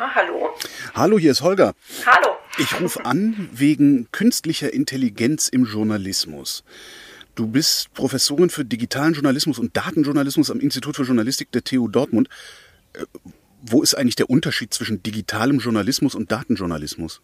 Hallo. 0.00 0.48
Hallo, 0.94 1.18
hier 1.18 1.30
ist 1.30 1.42
Holger. 1.42 1.74
Hallo. 2.06 2.36
Ich 2.56 2.80
rufe 2.80 3.04
an 3.04 3.50
wegen 3.52 4.10
künstlicher 4.12 4.72
Intelligenz 4.72 5.48
im 5.48 5.66
Journalismus. 5.66 6.64
Du 7.34 7.46
bist 7.46 7.92
Professorin 7.92 8.48
für 8.48 8.64
digitalen 8.64 9.12
Journalismus 9.12 9.58
und 9.58 9.76
Datenjournalismus 9.76 10.50
am 10.50 10.58
Institut 10.58 10.96
für 10.96 11.02
Journalistik 11.02 11.52
der 11.52 11.64
TU 11.64 11.86
Dortmund. 11.86 12.30
Äh, 12.94 13.04
wo 13.60 13.82
ist 13.82 13.94
eigentlich 13.94 14.16
der 14.16 14.30
Unterschied 14.30 14.72
zwischen 14.72 15.02
digitalem 15.02 15.58
Journalismus 15.58 16.14
und 16.14 16.32
Datenjournalismus? 16.32 17.20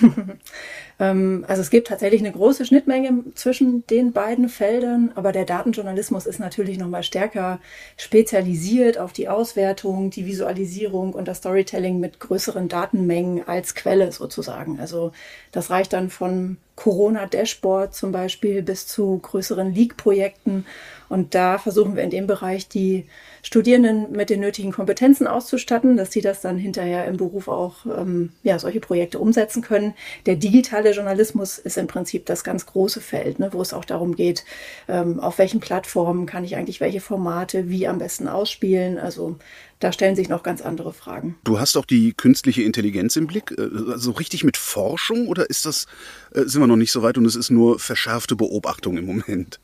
Ähm, 1.02 1.44
also 1.48 1.62
es 1.62 1.70
gibt 1.70 1.88
tatsächlich 1.88 2.20
eine 2.20 2.30
große 2.30 2.64
Schnittmenge 2.64 3.24
zwischen 3.34 3.84
den 3.88 4.12
beiden 4.12 4.48
Feldern, 4.48 5.10
aber 5.16 5.32
der 5.32 5.44
Datenjournalismus 5.44 6.26
ist 6.26 6.38
natürlich 6.38 6.78
noch 6.78 6.86
mal 6.88 7.02
stärker 7.02 7.58
spezialisiert 7.96 8.98
auf 8.98 9.12
die 9.12 9.28
Auswertung, 9.28 10.10
die 10.10 10.26
Visualisierung 10.26 11.12
und 11.12 11.26
das 11.26 11.38
Storytelling 11.38 11.98
mit 11.98 12.20
größeren 12.20 12.68
Datenmengen 12.68 13.48
als 13.48 13.74
Quelle 13.74 14.12
sozusagen. 14.12 14.78
Also 14.78 15.10
das 15.50 15.70
reicht 15.70 15.92
dann 15.92 16.08
von 16.08 16.56
Corona-Dashboard 16.76 17.94
zum 17.94 18.12
Beispiel 18.12 18.62
bis 18.62 18.86
zu 18.86 19.18
größeren 19.18 19.74
Leak-Projekten. 19.74 20.64
Und 21.08 21.34
da 21.34 21.58
versuchen 21.58 21.94
wir 21.94 22.02
in 22.02 22.10
dem 22.10 22.26
Bereich 22.26 22.68
die 22.68 23.04
Studierenden 23.42 24.12
mit 24.12 24.30
den 24.30 24.40
nötigen 24.40 24.72
Kompetenzen 24.72 25.26
auszustatten, 25.26 25.98
dass 25.98 26.10
sie 26.10 26.22
das 26.22 26.40
dann 26.40 26.56
hinterher 26.56 27.04
im 27.04 27.18
Beruf 27.18 27.48
auch 27.48 27.84
ähm, 27.84 28.30
ja, 28.42 28.58
solche 28.58 28.80
Projekte 28.80 29.18
umsetzen 29.18 29.60
können. 29.60 29.94
Der 30.24 30.36
digitale 30.36 30.91
Journalismus 30.92 31.58
ist 31.58 31.76
im 31.76 31.86
Prinzip 31.86 32.26
das 32.26 32.44
ganz 32.44 32.66
große 32.66 33.00
Feld, 33.00 33.38
ne, 33.38 33.52
wo 33.52 33.60
es 33.60 33.72
auch 33.72 33.84
darum 33.84 34.14
geht, 34.14 34.44
ähm, 34.88 35.20
auf 35.20 35.38
welchen 35.38 35.60
Plattformen 35.60 36.26
kann 36.26 36.44
ich 36.44 36.56
eigentlich 36.56 36.80
welche 36.80 37.00
Formate 37.00 37.68
wie 37.68 37.86
am 37.86 37.98
besten 37.98 38.28
ausspielen. 38.28 38.98
Also 38.98 39.36
da 39.80 39.92
stellen 39.92 40.16
sich 40.16 40.28
noch 40.28 40.42
ganz 40.42 40.62
andere 40.62 40.92
Fragen. 40.92 41.36
Du 41.44 41.58
hast 41.58 41.76
auch 41.76 41.86
die 41.86 42.12
künstliche 42.12 42.62
Intelligenz 42.62 43.16
im 43.16 43.26
Blick, 43.26 43.54
also 43.58 44.12
richtig 44.12 44.44
mit 44.44 44.56
Forschung 44.56 45.26
oder 45.28 45.50
ist 45.50 45.66
das, 45.66 45.86
äh, 46.34 46.42
sind 46.44 46.60
wir 46.60 46.66
noch 46.66 46.76
nicht 46.76 46.92
so 46.92 47.02
weit 47.02 47.18
und 47.18 47.26
es 47.26 47.36
ist 47.36 47.50
nur 47.50 47.78
verschärfte 47.78 48.36
Beobachtung 48.36 48.96
im 48.96 49.06
Moment? 49.06 49.60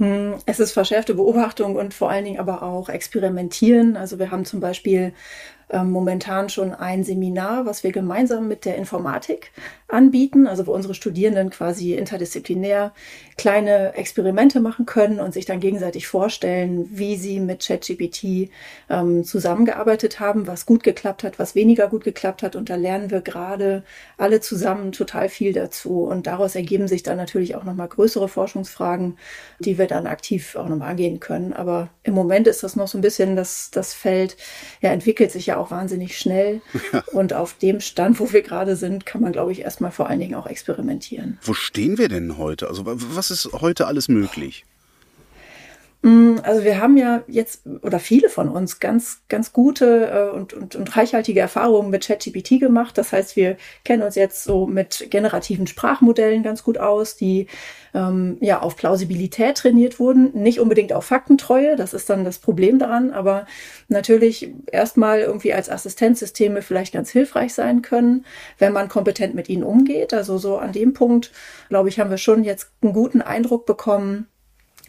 Hm, 0.00 0.36
es 0.46 0.58
ist 0.60 0.72
verschärfte 0.72 1.14
Beobachtung 1.14 1.76
und 1.76 1.92
vor 1.92 2.10
allen 2.10 2.24
Dingen 2.24 2.40
aber 2.40 2.62
auch 2.62 2.88
Experimentieren. 2.88 3.98
Also 3.98 4.18
wir 4.18 4.30
haben 4.30 4.46
zum 4.46 4.58
Beispiel 4.58 5.12
momentan 5.78 6.48
schon 6.48 6.74
ein 6.74 7.04
Seminar, 7.04 7.66
was 7.66 7.84
wir 7.84 7.92
gemeinsam 7.92 8.48
mit 8.48 8.64
der 8.64 8.76
Informatik 8.76 9.52
anbieten, 9.88 10.46
also 10.46 10.66
wo 10.66 10.72
unsere 10.72 10.94
Studierenden 10.94 11.50
quasi 11.50 11.94
interdisziplinär 11.94 12.92
kleine 13.36 13.94
Experimente 13.94 14.60
machen 14.60 14.86
können 14.86 15.20
und 15.20 15.32
sich 15.32 15.46
dann 15.46 15.60
gegenseitig 15.60 16.06
vorstellen, 16.06 16.88
wie 16.90 17.16
sie 17.16 17.40
mit 17.40 17.64
ChatGPT 17.66 18.50
ähm, 18.88 19.24
zusammengearbeitet 19.24 20.20
haben, 20.20 20.46
was 20.46 20.66
gut 20.66 20.82
geklappt 20.82 21.24
hat, 21.24 21.38
was 21.38 21.54
weniger 21.54 21.88
gut 21.88 22.04
geklappt 22.04 22.42
hat. 22.42 22.56
Und 22.56 22.68
da 22.70 22.76
lernen 22.76 23.10
wir 23.10 23.20
gerade 23.20 23.82
alle 24.16 24.40
zusammen 24.40 24.92
total 24.92 25.28
viel 25.28 25.52
dazu. 25.52 26.02
Und 26.02 26.26
daraus 26.26 26.54
ergeben 26.54 26.88
sich 26.88 27.02
dann 27.02 27.16
natürlich 27.16 27.56
auch 27.56 27.64
nochmal 27.64 27.88
größere 27.88 28.28
Forschungsfragen, 28.28 29.16
die 29.58 29.78
wir 29.78 29.86
dann 29.86 30.06
aktiv 30.06 30.56
auch 30.56 30.68
nochmal 30.68 30.90
angehen 30.90 31.20
können. 31.20 31.52
Aber 31.52 31.88
im 32.02 32.14
Moment 32.14 32.46
ist 32.46 32.62
das 32.62 32.76
noch 32.76 32.88
so 32.88 32.98
ein 32.98 33.02
bisschen 33.02 33.36
das, 33.36 33.70
das 33.70 33.94
Feld, 33.94 34.36
ja, 34.80 34.90
entwickelt 34.90 35.30
sich 35.30 35.46
ja 35.46 35.59
auch 35.60 35.70
wahnsinnig 35.70 36.18
schnell. 36.18 36.60
Und 37.12 37.32
auf 37.32 37.54
dem 37.54 37.80
Stand, 37.80 38.18
wo 38.18 38.32
wir 38.32 38.42
gerade 38.42 38.76
sind, 38.76 39.06
kann 39.06 39.20
man, 39.20 39.32
glaube 39.32 39.52
ich, 39.52 39.60
erstmal 39.60 39.90
vor 39.90 40.08
allen 40.08 40.20
Dingen 40.20 40.34
auch 40.34 40.46
experimentieren. 40.46 41.38
Wo 41.42 41.54
stehen 41.54 41.98
wir 41.98 42.08
denn 42.08 42.38
heute? 42.38 42.68
Also 42.68 42.82
was 42.86 43.30
ist 43.30 43.50
heute 43.52 43.86
alles 43.86 44.08
möglich? 44.08 44.64
Mm, 46.02 46.38
also 46.42 46.64
wir 46.64 46.80
haben 46.80 46.96
ja 46.96 47.22
jetzt 47.26 47.66
oder 47.82 47.98
viele 47.98 48.30
von 48.30 48.48
uns 48.48 48.80
ganz 48.80 49.22
ganz 49.28 49.52
gute 49.52 50.06
äh, 50.06 50.34
und, 50.34 50.54
und, 50.54 50.74
und 50.74 50.96
reichhaltige 50.96 51.40
Erfahrungen 51.40 51.90
mit 51.90 52.06
ChatGPT 52.06 52.58
gemacht. 52.58 52.96
Das 52.96 53.12
heißt, 53.12 53.36
wir 53.36 53.58
kennen 53.84 54.02
uns 54.02 54.14
jetzt 54.14 54.44
so 54.44 54.66
mit 54.66 55.08
generativen 55.10 55.66
Sprachmodellen 55.66 56.42
ganz 56.42 56.64
gut 56.64 56.78
aus, 56.78 57.16
die 57.16 57.48
ähm, 57.92 58.38
ja 58.40 58.60
auf 58.62 58.76
Plausibilität 58.76 59.58
trainiert 59.58 60.00
wurden, 60.00 60.30
nicht 60.32 60.58
unbedingt 60.60 60.94
auf 60.94 61.04
Faktentreue. 61.04 61.76
Das 61.76 61.92
ist 61.92 62.08
dann 62.08 62.24
das 62.24 62.38
Problem 62.38 62.78
daran, 62.78 63.10
aber 63.10 63.44
natürlich 63.88 64.54
erstmal 64.72 65.20
irgendwie 65.20 65.52
als 65.52 65.68
Assistenzsysteme 65.68 66.62
vielleicht 66.62 66.94
ganz 66.94 67.10
hilfreich 67.10 67.52
sein 67.52 67.82
können, 67.82 68.24
wenn 68.58 68.72
man 68.72 68.88
kompetent 68.88 69.34
mit 69.34 69.50
ihnen 69.50 69.64
umgeht. 69.64 70.14
Also 70.14 70.38
so 70.38 70.56
an 70.56 70.72
dem 70.72 70.94
Punkt, 70.94 71.30
glaube 71.68 71.90
ich, 71.90 72.00
haben 72.00 72.10
wir 72.10 72.18
schon 72.18 72.42
jetzt 72.42 72.72
einen 72.80 72.94
guten 72.94 73.20
Eindruck 73.20 73.66
bekommen 73.66 74.28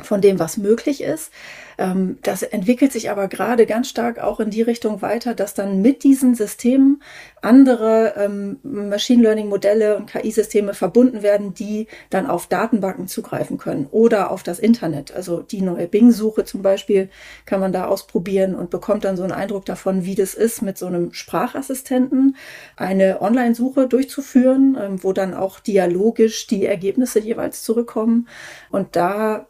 von 0.02 0.22
dem, 0.22 0.40
was 0.40 0.58
möglich 0.58 1.02
ist. 1.02 1.32
Ähm, 1.82 2.20
das 2.22 2.44
entwickelt 2.44 2.92
sich 2.92 3.10
aber 3.10 3.28
gerade 3.28 3.66
ganz 3.66 3.90
stark 3.90 4.20
auch 4.20 4.40
in 4.40 4.52
die 4.52 4.62
Richtung 4.62 5.02
weiter, 5.02 5.34
dass 5.34 5.56
dann 5.56 5.82
mit 5.82 6.04
diesen 6.04 6.36
Systemen 6.36 7.02
andere 7.42 8.14
ähm, 8.18 8.60
Machine 8.62 9.24
Learning 9.24 9.50
Modelle 9.50 9.98
und 9.98 10.06
KI-Systeme 10.06 10.76
verbunden 10.76 11.24
werden, 11.24 11.56
die 11.56 11.88
dann 12.12 12.28
auf 12.28 12.46
Datenbanken 12.46 13.08
zugreifen 13.08 13.58
können 13.58 13.88
oder 13.90 14.30
auf 14.30 14.44
das 14.44 14.60
Internet. 14.60 15.12
Also 15.12 15.42
die 15.42 15.64
neue 15.64 15.88
Bing-Suche 15.88 16.46
zum 16.46 16.62
Beispiel 16.62 17.10
kann 17.48 17.60
man 17.60 17.74
da 17.74 17.88
ausprobieren 17.88 18.54
und 18.54 18.70
bekommt 18.70 19.04
dann 19.04 19.18
so 19.18 19.24
einen 19.24 19.32
Eindruck 19.32 19.66
davon, 19.66 20.06
wie 20.06 20.14
das 20.14 20.36
ist, 20.36 20.62
mit 20.62 20.78
so 20.78 20.86
einem 20.86 21.14
Sprachassistenten 21.14 22.36
eine 22.76 23.24
Online-Suche 23.24 23.88
durchzuführen, 23.88 24.78
ähm, 24.80 25.04
wo 25.04 25.14
dann 25.14 25.34
auch 25.34 25.60
dialogisch 25.60 26.46
die 26.46 26.68
Ergebnisse 26.68 27.20
jeweils 27.20 27.64
zurückkommen. 27.64 28.28
Und 28.70 28.96
da 28.96 29.48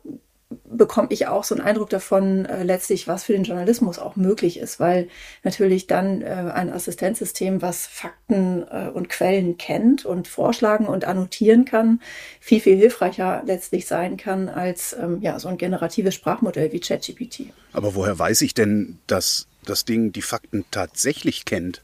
bekomme 0.70 1.08
ich 1.12 1.28
auch 1.28 1.44
so 1.44 1.56
einen 1.56 1.64
Eindruck 1.64 1.90
davon, 1.90 2.46
äh, 2.46 2.64
letztlich, 2.64 3.08
was 3.08 3.24
für 3.24 3.34
den 3.34 3.44
Journalismus 3.44 4.00
auch 4.00 4.16
möglich 4.16 4.58
ist, 4.60 4.80
weil 4.80 5.08
natürlich 5.44 5.88
dann 5.88 6.22
äh, 6.22 6.26
ein 6.54 6.72
Assistenzsystem, 6.72 7.62
was 7.62 7.88
Fakten 7.88 8.66
äh, 8.70 8.90
und 8.94 9.10
Quellen 9.10 9.58
kennt 9.58 10.06
und 10.06 10.28
vorschlagen 10.28 10.88
und 10.88 11.06
annotieren 11.06 11.66
kann, 11.66 12.02
viel, 12.40 12.60
viel 12.60 12.78
hilfreicher 12.78 13.44
letztlich 13.46 13.88
sein 13.88 14.18
kann 14.18 14.50
als 14.50 14.96
ähm, 15.00 15.20
ja, 15.22 15.40
so 15.40 15.48
ein 15.48 15.58
generatives 15.58 16.16
Sprachmodell 16.16 16.72
wie 16.72 16.80
ChatGPT. 16.80 17.54
Aber 17.74 17.96
woher 17.96 18.18
weiß 18.18 18.42
ich 18.42 18.54
denn, 18.54 19.00
dass 19.08 19.48
das 19.66 19.86
Ding 19.86 20.12
die 20.12 20.22
Fakten 20.22 20.66
tatsächlich 20.72 21.46
kennt? 21.46 21.84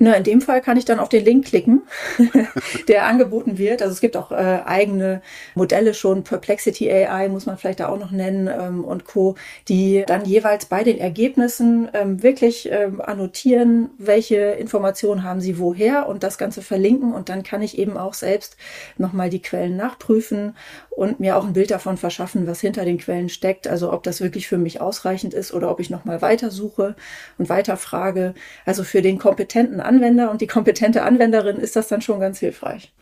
Na, 0.00 0.14
in 0.14 0.22
dem 0.22 0.40
Fall 0.40 0.60
kann 0.60 0.76
ich 0.76 0.84
dann 0.84 1.00
auf 1.00 1.08
den 1.08 1.24
Link 1.24 1.46
klicken, 1.46 1.82
der 2.88 3.06
angeboten 3.06 3.58
wird. 3.58 3.82
Also 3.82 3.92
es 3.92 4.00
gibt 4.00 4.16
auch 4.16 4.30
äh, 4.30 4.60
eigene 4.64 5.22
Modelle 5.56 5.92
schon, 5.92 6.22
Perplexity 6.22 6.88
AI 6.88 7.28
muss 7.28 7.46
man 7.46 7.58
vielleicht 7.58 7.80
da 7.80 7.88
auch 7.88 7.98
noch 7.98 8.12
nennen 8.12 8.48
ähm, 8.48 8.84
und 8.84 9.06
Co., 9.06 9.34
die 9.66 10.04
dann 10.06 10.24
jeweils 10.24 10.66
bei 10.66 10.84
den 10.84 10.98
Ergebnissen 10.98 11.88
ähm, 11.94 12.22
wirklich 12.22 12.70
ähm, 12.70 13.00
annotieren, 13.00 13.90
welche 13.98 14.36
Informationen 14.36 15.24
haben 15.24 15.40
sie 15.40 15.58
woher 15.58 16.08
und 16.08 16.22
das 16.22 16.38
Ganze 16.38 16.62
verlinken 16.62 17.12
und 17.12 17.28
dann 17.28 17.42
kann 17.42 17.60
ich 17.60 17.76
eben 17.76 17.96
auch 17.96 18.14
selbst 18.14 18.56
nochmal 18.98 19.30
die 19.30 19.42
Quellen 19.42 19.76
nachprüfen 19.76 20.54
und 20.98 21.20
mir 21.20 21.36
auch 21.36 21.44
ein 21.44 21.52
Bild 21.52 21.70
davon 21.70 21.96
verschaffen, 21.96 22.48
was 22.48 22.60
hinter 22.60 22.84
den 22.84 22.98
Quellen 22.98 23.28
steckt. 23.28 23.68
Also 23.68 23.92
ob 23.92 24.02
das 24.02 24.20
wirklich 24.20 24.48
für 24.48 24.58
mich 24.58 24.80
ausreichend 24.80 25.32
ist 25.32 25.54
oder 25.54 25.70
ob 25.70 25.78
ich 25.78 25.90
nochmal 25.90 26.22
weitersuche 26.22 26.96
und 27.38 27.48
weiterfrage. 27.48 28.34
Also 28.66 28.82
für 28.82 29.00
den 29.00 29.18
kompetenten 29.18 29.80
Anwender 29.88 30.30
und 30.30 30.40
die 30.40 30.46
kompetente 30.46 31.02
Anwenderin 31.02 31.56
ist 31.56 31.74
das 31.74 31.88
dann 31.88 32.00
schon 32.00 32.20
ganz 32.20 32.38
hilfreich. 32.38 32.92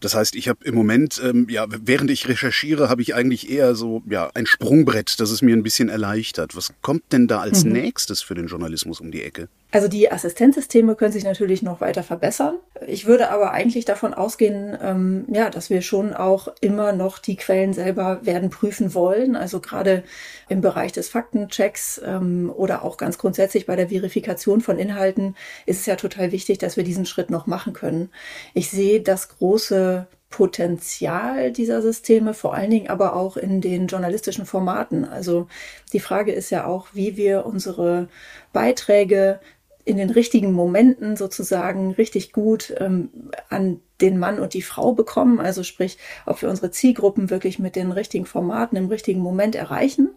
Das 0.00 0.14
heißt, 0.16 0.34
ich 0.34 0.48
habe 0.48 0.64
im 0.64 0.74
Moment, 0.74 1.20
ähm, 1.24 1.46
ja, 1.48 1.66
während 1.68 2.10
ich 2.10 2.28
recherchiere, 2.28 2.88
habe 2.88 3.02
ich 3.02 3.14
eigentlich 3.14 3.50
eher 3.50 3.74
so 3.74 4.02
ja 4.08 4.30
ein 4.34 4.46
Sprungbrett, 4.46 5.20
das 5.20 5.30
es 5.30 5.42
mir 5.42 5.56
ein 5.56 5.62
bisschen 5.62 5.88
erleichtert. 5.88 6.56
Was 6.56 6.72
kommt 6.82 7.12
denn 7.12 7.28
da 7.28 7.40
als 7.40 7.64
mhm. 7.64 7.72
nächstes 7.72 8.20
für 8.20 8.34
den 8.34 8.48
Journalismus 8.48 9.00
um 9.00 9.12
die 9.12 9.22
Ecke? 9.22 9.48
Also 9.72 9.88
die 9.88 10.12
Assistenzsysteme 10.12 10.94
können 10.96 11.14
sich 11.14 11.24
natürlich 11.24 11.62
noch 11.62 11.80
weiter 11.80 12.02
verbessern. 12.02 12.56
Ich 12.86 13.06
würde 13.06 13.30
aber 13.30 13.52
eigentlich 13.52 13.86
davon 13.86 14.12
ausgehen, 14.12 14.76
ähm, 14.82 15.24
ja, 15.32 15.48
dass 15.48 15.70
wir 15.70 15.80
schon 15.80 16.12
auch 16.12 16.48
immer 16.60 16.92
noch 16.92 17.18
die 17.18 17.36
Quellen 17.36 17.72
selber 17.72 18.20
werden 18.22 18.50
prüfen 18.50 18.92
wollen. 18.92 19.34
Also 19.34 19.60
gerade 19.60 20.04
im 20.50 20.60
Bereich 20.60 20.92
des 20.92 21.08
Faktenchecks 21.08 22.02
ähm, 22.04 22.52
oder 22.54 22.84
auch 22.84 22.98
ganz 22.98 23.16
grundsätzlich 23.16 23.64
bei 23.64 23.74
der 23.74 23.88
Verifikation 23.88 24.60
von 24.60 24.78
Inhalten 24.78 25.36
ist 25.64 25.80
es 25.80 25.86
ja 25.86 25.96
total 25.96 26.32
wichtig, 26.32 26.58
dass 26.58 26.76
wir 26.76 26.84
diesen 26.84 27.06
Schritt 27.06 27.30
noch 27.30 27.46
machen 27.46 27.72
können. 27.72 28.10
Ich 28.52 28.70
sehe 28.70 29.00
das 29.00 29.30
große 29.30 30.06
Potenzial 30.28 31.50
dieser 31.50 31.80
Systeme, 31.80 32.34
vor 32.34 32.54
allen 32.54 32.70
Dingen 32.70 32.88
aber 32.88 33.16
auch 33.16 33.38
in 33.38 33.62
den 33.62 33.86
journalistischen 33.86 34.44
Formaten. 34.44 35.06
Also 35.06 35.46
die 35.94 36.00
Frage 36.00 36.32
ist 36.32 36.50
ja 36.50 36.66
auch, 36.66 36.88
wie 36.92 37.16
wir 37.16 37.46
unsere 37.46 38.08
Beiträge 38.52 39.40
in 39.84 39.96
den 39.96 40.10
richtigen 40.10 40.52
Momenten 40.52 41.16
sozusagen 41.16 41.92
richtig 41.92 42.32
gut 42.32 42.72
ähm, 42.78 43.10
an 43.48 43.80
den 44.00 44.18
Mann 44.18 44.38
und 44.38 44.54
die 44.54 44.62
Frau 44.62 44.92
bekommen. 44.92 45.40
Also 45.40 45.62
sprich, 45.62 45.98
ob 46.26 46.42
wir 46.42 46.48
unsere 46.48 46.70
Zielgruppen 46.70 47.30
wirklich 47.30 47.58
mit 47.58 47.76
den 47.76 47.92
richtigen 47.92 48.26
Formaten 48.26 48.76
im 48.76 48.88
richtigen 48.88 49.20
Moment 49.20 49.54
erreichen. 49.54 50.10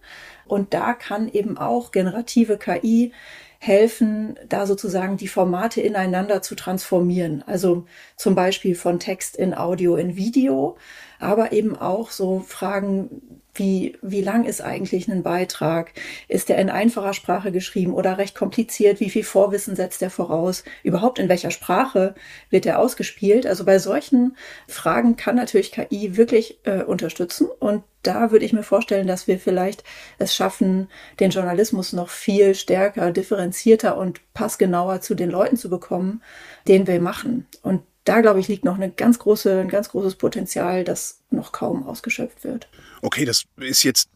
Und 0.45 0.73
da 0.73 0.93
kann 0.93 1.29
eben 1.29 1.57
auch 1.57 1.91
generative 1.91 2.57
KI 2.57 3.11
helfen, 3.59 4.37
da 4.47 4.67
sozusagen 4.67 5.17
die 5.17 5.27
Formate 5.27 5.81
ineinander 5.81 6.41
zu 6.41 6.55
transformieren. 6.55 7.43
Also 7.47 7.85
zum 8.15 8.35
Beispiel 8.35 8.75
von 8.75 8.99
Text 8.99 9.35
in 9.35 9.55
Audio 9.55 9.95
in 9.95 10.15
Video, 10.15 10.77
aber 11.19 11.51
eben 11.51 11.75
auch 11.75 12.11
so 12.11 12.41
Fragen 12.41 13.41
wie, 13.55 13.97
wie 14.01 14.21
lang 14.21 14.45
ist 14.45 14.61
eigentlich 14.61 15.07
ein 15.07 15.23
Beitrag? 15.23 15.93
Ist 16.27 16.49
der 16.49 16.57
in 16.57 16.69
einfacher 16.69 17.13
Sprache 17.13 17.51
geschrieben 17.51 17.93
oder 17.93 18.17
recht 18.17 18.35
kompliziert? 18.35 18.99
Wie 18.99 19.09
viel 19.09 19.23
Vorwissen 19.23 19.75
setzt 19.75 20.01
er 20.01 20.09
voraus? 20.09 20.63
Überhaupt 20.83 21.19
in 21.19 21.29
welcher 21.29 21.51
Sprache 21.51 22.15
wird 22.49 22.65
er 22.65 22.79
ausgespielt? 22.79 23.45
Also 23.45 23.65
bei 23.65 23.79
solchen 23.79 24.37
Fragen 24.67 25.15
kann 25.15 25.35
natürlich 25.35 25.71
KI 25.71 26.17
wirklich 26.17 26.59
äh, 26.63 26.83
unterstützen. 26.83 27.47
Und 27.59 27.83
da 28.03 28.31
würde 28.31 28.45
ich 28.45 28.53
mir 28.53 28.63
vorstellen, 28.63 29.07
dass 29.07 29.27
wir 29.27 29.39
vielleicht 29.39 29.83
es 30.19 30.35
schaffen, 30.35 30.89
den 31.19 31.31
Journalismus 31.31 31.93
noch 31.93 32.09
viel 32.09 32.55
stärker, 32.55 33.11
differenzierter 33.11 33.97
und 33.97 34.21
passgenauer 34.33 35.01
zu 35.01 35.15
den 35.15 35.31
Leuten 35.31 35.57
zu 35.57 35.69
bekommen, 35.69 36.21
den 36.67 36.87
wir 36.87 37.01
machen. 37.01 37.47
Und 37.63 37.81
da, 38.03 38.21
glaube 38.21 38.39
ich, 38.39 38.47
liegt 38.47 38.65
noch 38.65 38.75
eine 38.75 38.91
ganz 38.91 39.17
große, 39.17 39.61
ein 39.61 39.69
ganz 39.69 39.89
großes 39.89 40.15
Potenzial, 40.15 40.83
das 40.83 41.21
noch 41.31 41.51
kaum 41.51 41.87
ausgeschöpft 41.87 42.43
wird. 42.43 42.67
Okay, 43.01 43.25
das 43.25 43.45
ist 43.57 43.83
jetzt 43.83 44.09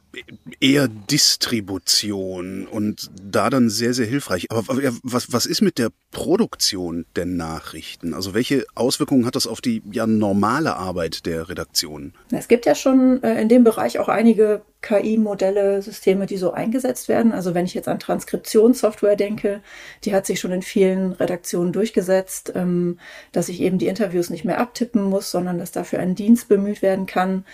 eher 0.59 0.87
Distribution 0.87 2.65
und 2.67 3.09
da 3.21 3.49
dann 3.49 3.69
sehr, 3.69 3.93
sehr 3.93 4.07
hilfreich. 4.07 4.47
Aber 4.49 4.63
was, 5.03 5.31
was 5.31 5.45
ist 5.45 5.61
mit 5.61 5.77
der 5.77 5.89
Produktion 6.11 7.05
der 7.15 7.25
Nachrichten? 7.25 8.13
Also 8.13 8.33
welche 8.33 8.65
Auswirkungen 8.75 9.25
hat 9.25 9.35
das 9.35 9.47
auf 9.47 9.61
die 9.61 9.83
ja 9.91 10.07
normale 10.07 10.75
Arbeit 10.75 11.25
der 11.25 11.47
Redaktion? 11.47 12.13
Es 12.31 12.47
gibt 12.47 12.65
ja 12.65 12.75
schon 12.75 13.21
äh, 13.23 13.39
in 13.39 13.49
dem 13.49 13.63
Bereich 13.63 13.99
auch 13.99 14.09
einige 14.09 14.63
KI-Modelle, 14.81 15.81
Systeme, 15.81 16.25
die 16.25 16.37
so 16.37 16.51
eingesetzt 16.51 17.07
werden. 17.07 17.31
Also 17.31 17.53
wenn 17.53 17.65
ich 17.65 17.73
jetzt 17.73 17.87
an 17.87 17.99
Transkriptionssoftware 17.99 19.15
denke, 19.15 19.61
die 20.05 20.13
hat 20.13 20.25
sich 20.25 20.39
schon 20.39 20.51
in 20.51 20.61
vielen 20.61 21.11
Redaktionen 21.11 21.71
durchgesetzt, 21.71 22.53
ähm, 22.55 22.97
dass 23.31 23.49
ich 23.49 23.61
eben 23.61 23.77
die 23.77 23.87
Interviews 23.87 24.29
nicht 24.29 24.45
mehr 24.45 24.59
abtippen 24.59 25.03
muss, 25.03 25.31
sondern 25.31 25.59
dass 25.59 25.71
dafür 25.71 25.99
ein 25.99 26.15
Dienst 26.15 26.47
bemüht 26.47 26.81
werden 26.81 27.05
kann 27.05 27.45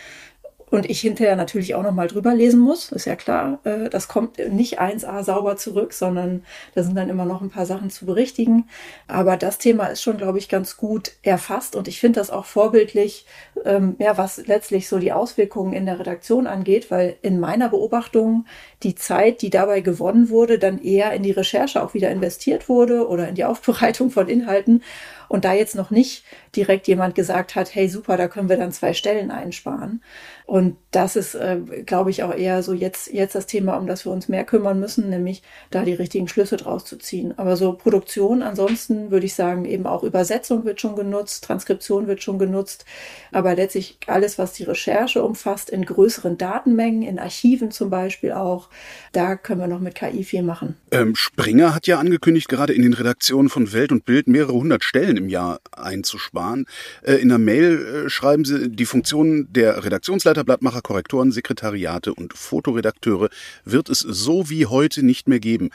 und 0.75 0.89
ich 0.89 1.00
hinterher 1.00 1.36
natürlich 1.36 1.74
auch 1.75 1.83
nochmal 1.83 2.07
drüber 2.07 2.33
lesen 2.36 2.60
muss, 2.60 2.92
ist 2.92 3.06
ja 3.06 3.16
klar. 3.16 3.60
Äh, 3.63 3.89
das 3.89 4.07
kommt 4.07 4.38
nicht 4.50 4.80
1a 4.80 5.24
sauber 5.24 5.57
zurück, 5.57 5.94
sondern 5.94 6.44
da 6.74 6.83
sind 6.83 6.95
dann 6.95 7.10
immer 7.10 7.25
noch 7.25 7.42
ein 7.42 7.50
paar 7.50 7.66
Sachen 7.66 7.89
zu 7.89 8.06
berichtigen. 8.06 8.68
Aber 9.07 9.38
das 9.38 9.57
Thema 9.57 9.88
ist 9.88 10.01
schon, 10.01 10.18
glaube 10.18 10.38
ich, 10.38 10.50
ganz 10.50 10.77
gut 10.77 11.13
erfasst 11.24 11.75
und 11.75 11.88
ich 11.88 12.00
finde 12.00 12.19
das 12.19 12.30
auch 12.30 12.45
vorbildlich, 12.45 13.25
ähm, 13.63 13.95
ja, 14.00 14.18
was 14.18 14.45
letztlich 14.48 14.89
so 14.89 15.00
die 15.00 15.13
Auswirkungen 15.13 15.74
in 15.74 15.86
der 15.86 16.00
Redaktion 16.00 16.45
angeht, 16.48 16.92
weil 16.92 17.16
in 17.21 17.39
meiner 17.39 17.69
Beobachtung 17.69 18.45
die 18.83 18.95
Zeit, 18.95 19.42
die 19.42 19.50
dabei 19.50 19.81
gewonnen 19.81 20.30
wurde, 20.30 20.60
dann 20.60 20.81
eher 20.81 21.13
in 21.13 21.24
die 21.24 21.31
Recherche 21.31 21.81
auch 21.81 21.94
wieder 21.94 22.12
investiert 22.12 22.69
wurde 22.69 23.07
oder 23.07 23.28
in 23.30 23.36
die 23.36 23.45
Aufbereitung 23.45 24.12
von 24.12 24.28
Inhalten 24.28 24.83
und 25.27 25.45
da 25.45 25.54
jetzt 25.54 25.75
noch 25.75 25.92
nicht 25.92 26.24
direkt 26.56 26.88
jemand 26.88 27.16
gesagt 27.16 27.56
hat, 27.56 27.74
hey 27.74 27.88
super, 27.89 28.18
da 28.18 28.27
können 28.27 28.50
wir 28.50 28.57
dann 28.57 28.72
zwei 28.72 28.94
Stellen 28.94 29.31
einsparen. 29.31 30.01
Und 30.45 30.77
das 30.92 31.16
ist, 31.16 31.33
äh, 31.33 31.57
glaube 31.86 32.12
ich, 32.12 32.22
auch 32.24 32.33
eher 32.33 32.62
so 32.62 32.74
jetzt, 32.74 33.12
jetzt 33.12 33.33
das 33.33 33.48
Thema, 33.48 33.77
um 33.77 33.88
das 33.88 34.06
wir 34.06 34.12
uns 34.12 34.30
mehr 34.30 34.44
kümmern 34.44 34.80
müssen, 34.80 35.10
nämlich 35.10 35.42
da 35.72 35.83
die 35.83 35.94
richtigen 35.94 36.27
Schlüsse 36.27 36.57
draus 36.57 36.86
zu 36.86 36.98
ziehen. 36.98 37.33
Aber 37.38 37.57
so 37.57 37.74
Produktion, 37.74 38.44
ansonsten 38.44 39.10
würde 39.10 39.25
ich 39.25 39.33
sagen, 39.33 39.66
eben 39.66 39.88
auch 39.88 40.04
Übersetzung 40.04 40.63
wird 40.63 40.80
schon 40.80 40.95
genutzt, 40.95 41.44
Transkription 41.45 42.07
wird 42.07 42.21
schon 42.21 42.38
genutzt, 42.38 42.86
aber 43.31 43.56
letztlich 43.56 43.98
alles, 44.06 44.38
was 44.38 44.54
die 44.54 44.63
Recherche 44.63 45.24
umfasst, 45.24 45.71
in 45.71 45.86
größeren 45.86 46.38
Datenmengen, 46.38 47.01
in 47.01 47.18
Archiven 47.18 47.71
zum 47.71 47.89
Beispiel 47.89 48.31
auch, 48.31 48.69
da 49.13 49.36
können 49.36 49.62
wir 49.62 49.68
noch 49.68 49.80
mit 49.80 49.95
KI 49.95 50.24
viel 50.24 50.44
machen. 50.44 50.75
Ähm, 50.92 51.16
Springer 51.16 51.74
hat 51.74 51.88
ja 51.88 51.98
angekündigt, 51.98 52.48
gerade 52.48 52.74
in 52.74 52.83
den 52.83 52.94
Redaktionen 52.94 53.50
von 53.50 53.74
Welt 53.74 53.92
und 53.92 54.06
Bild 54.06 54.28
mehrere 54.28 54.54
hundert 54.54 54.83
Stellen 54.83 55.15
im 55.18 55.30
Jahr 55.30 55.60
einzusparen. 55.72 56.66
Äh, 57.02 57.16
in 57.16 57.30
der 57.30 57.38
Mail 57.38 58.06
äh, 58.06 58.10
schreiben 58.10 58.46
sie, 58.46 58.70
die 58.70 58.86
Funktionen 58.86 59.52
der 59.52 59.84
Redaktionsleiter, 59.84 60.44
Blattmacher, 60.44 60.82
Korrektoren, 60.82 61.32
Sekretariate 61.32 62.14
und 62.14 62.34
Fotoredakteure 62.34 63.30
wird 63.64 63.90
es 63.90 64.00
so 64.00 64.50
wie 64.50 64.66
heute 64.66 65.04
nicht 65.04 65.28
mehr 65.28 65.40
geben. 65.40 65.70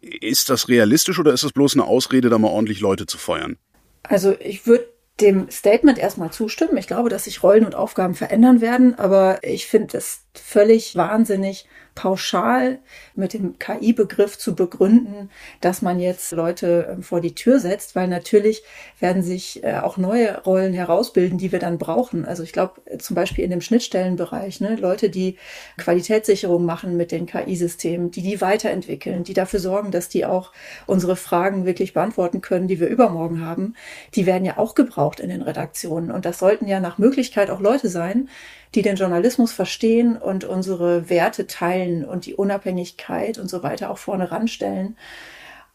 Ist 0.00 0.50
das 0.50 0.68
realistisch 0.68 1.18
oder 1.18 1.32
ist 1.32 1.44
das 1.44 1.52
bloß 1.52 1.74
eine 1.74 1.84
Ausrede, 1.84 2.28
da 2.28 2.38
mal 2.38 2.48
ordentlich 2.48 2.80
Leute 2.80 3.06
zu 3.06 3.18
feuern? 3.18 3.56
Also 4.02 4.36
ich 4.38 4.66
würde 4.66 4.88
dem 5.20 5.50
Statement 5.50 5.98
erstmal 5.98 6.30
zustimmen. 6.30 6.76
Ich 6.76 6.86
glaube, 6.86 7.08
dass 7.08 7.24
sich 7.24 7.42
Rollen 7.42 7.64
und 7.64 7.74
Aufgaben 7.74 8.14
verändern 8.14 8.60
werden, 8.60 8.94
aber 8.98 9.42
ich 9.42 9.66
finde 9.66 9.96
es 9.96 10.25
völlig 10.38 10.96
wahnsinnig, 10.96 11.66
pauschal 11.96 12.78
mit 13.16 13.32
dem 13.32 13.58
KI-Begriff 13.58 14.38
zu 14.38 14.54
begründen, 14.54 15.30
dass 15.60 15.82
man 15.82 15.98
jetzt 15.98 16.30
Leute 16.30 16.88
ähm, 16.92 17.02
vor 17.02 17.20
die 17.20 17.34
Tür 17.34 17.58
setzt, 17.58 17.96
weil 17.96 18.06
natürlich 18.06 18.62
werden 19.00 19.22
sich 19.22 19.64
äh, 19.64 19.78
auch 19.78 19.96
neue 19.96 20.42
Rollen 20.44 20.74
herausbilden, 20.74 21.38
die 21.38 21.50
wir 21.50 21.58
dann 21.58 21.78
brauchen. 21.78 22.24
Also 22.24 22.44
ich 22.44 22.52
glaube 22.52 22.82
äh, 22.84 22.98
zum 22.98 23.16
Beispiel 23.16 23.42
in 23.42 23.50
dem 23.50 23.62
Schnittstellenbereich, 23.62 24.60
ne, 24.60 24.76
Leute, 24.76 25.10
die 25.10 25.38
Qualitätssicherung 25.78 26.64
machen 26.64 26.96
mit 26.96 27.10
den 27.10 27.26
KI-Systemen, 27.26 28.10
die 28.10 28.22
die 28.22 28.40
weiterentwickeln, 28.40 29.24
die 29.24 29.34
dafür 29.34 29.58
sorgen, 29.58 29.90
dass 29.90 30.10
die 30.10 30.26
auch 30.26 30.52
unsere 30.86 31.16
Fragen 31.16 31.64
wirklich 31.64 31.94
beantworten 31.94 32.42
können, 32.42 32.68
die 32.68 32.78
wir 32.78 32.88
übermorgen 32.88 33.44
haben, 33.44 33.74
die 34.14 34.26
werden 34.26 34.44
ja 34.44 34.58
auch 34.58 34.74
gebraucht 34.74 35.18
in 35.18 35.30
den 35.30 35.42
Redaktionen. 35.42 36.10
Und 36.10 36.26
das 36.26 36.38
sollten 36.38 36.68
ja 36.68 36.78
nach 36.78 36.98
Möglichkeit 36.98 37.48
auch 37.48 37.60
Leute 37.60 37.88
sein, 37.88 38.28
die 38.74 38.82
den 38.82 38.96
Journalismus 38.96 39.52
verstehen 39.52 40.16
und 40.16 40.44
unsere 40.44 41.08
Werte 41.08 41.46
teilen 41.46 42.04
und 42.04 42.26
die 42.26 42.34
Unabhängigkeit 42.34 43.38
und 43.38 43.48
so 43.48 43.62
weiter 43.62 43.90
auch 43.90 43.98
vorne 43.98 44.30
ranstellen. 44.30 44.96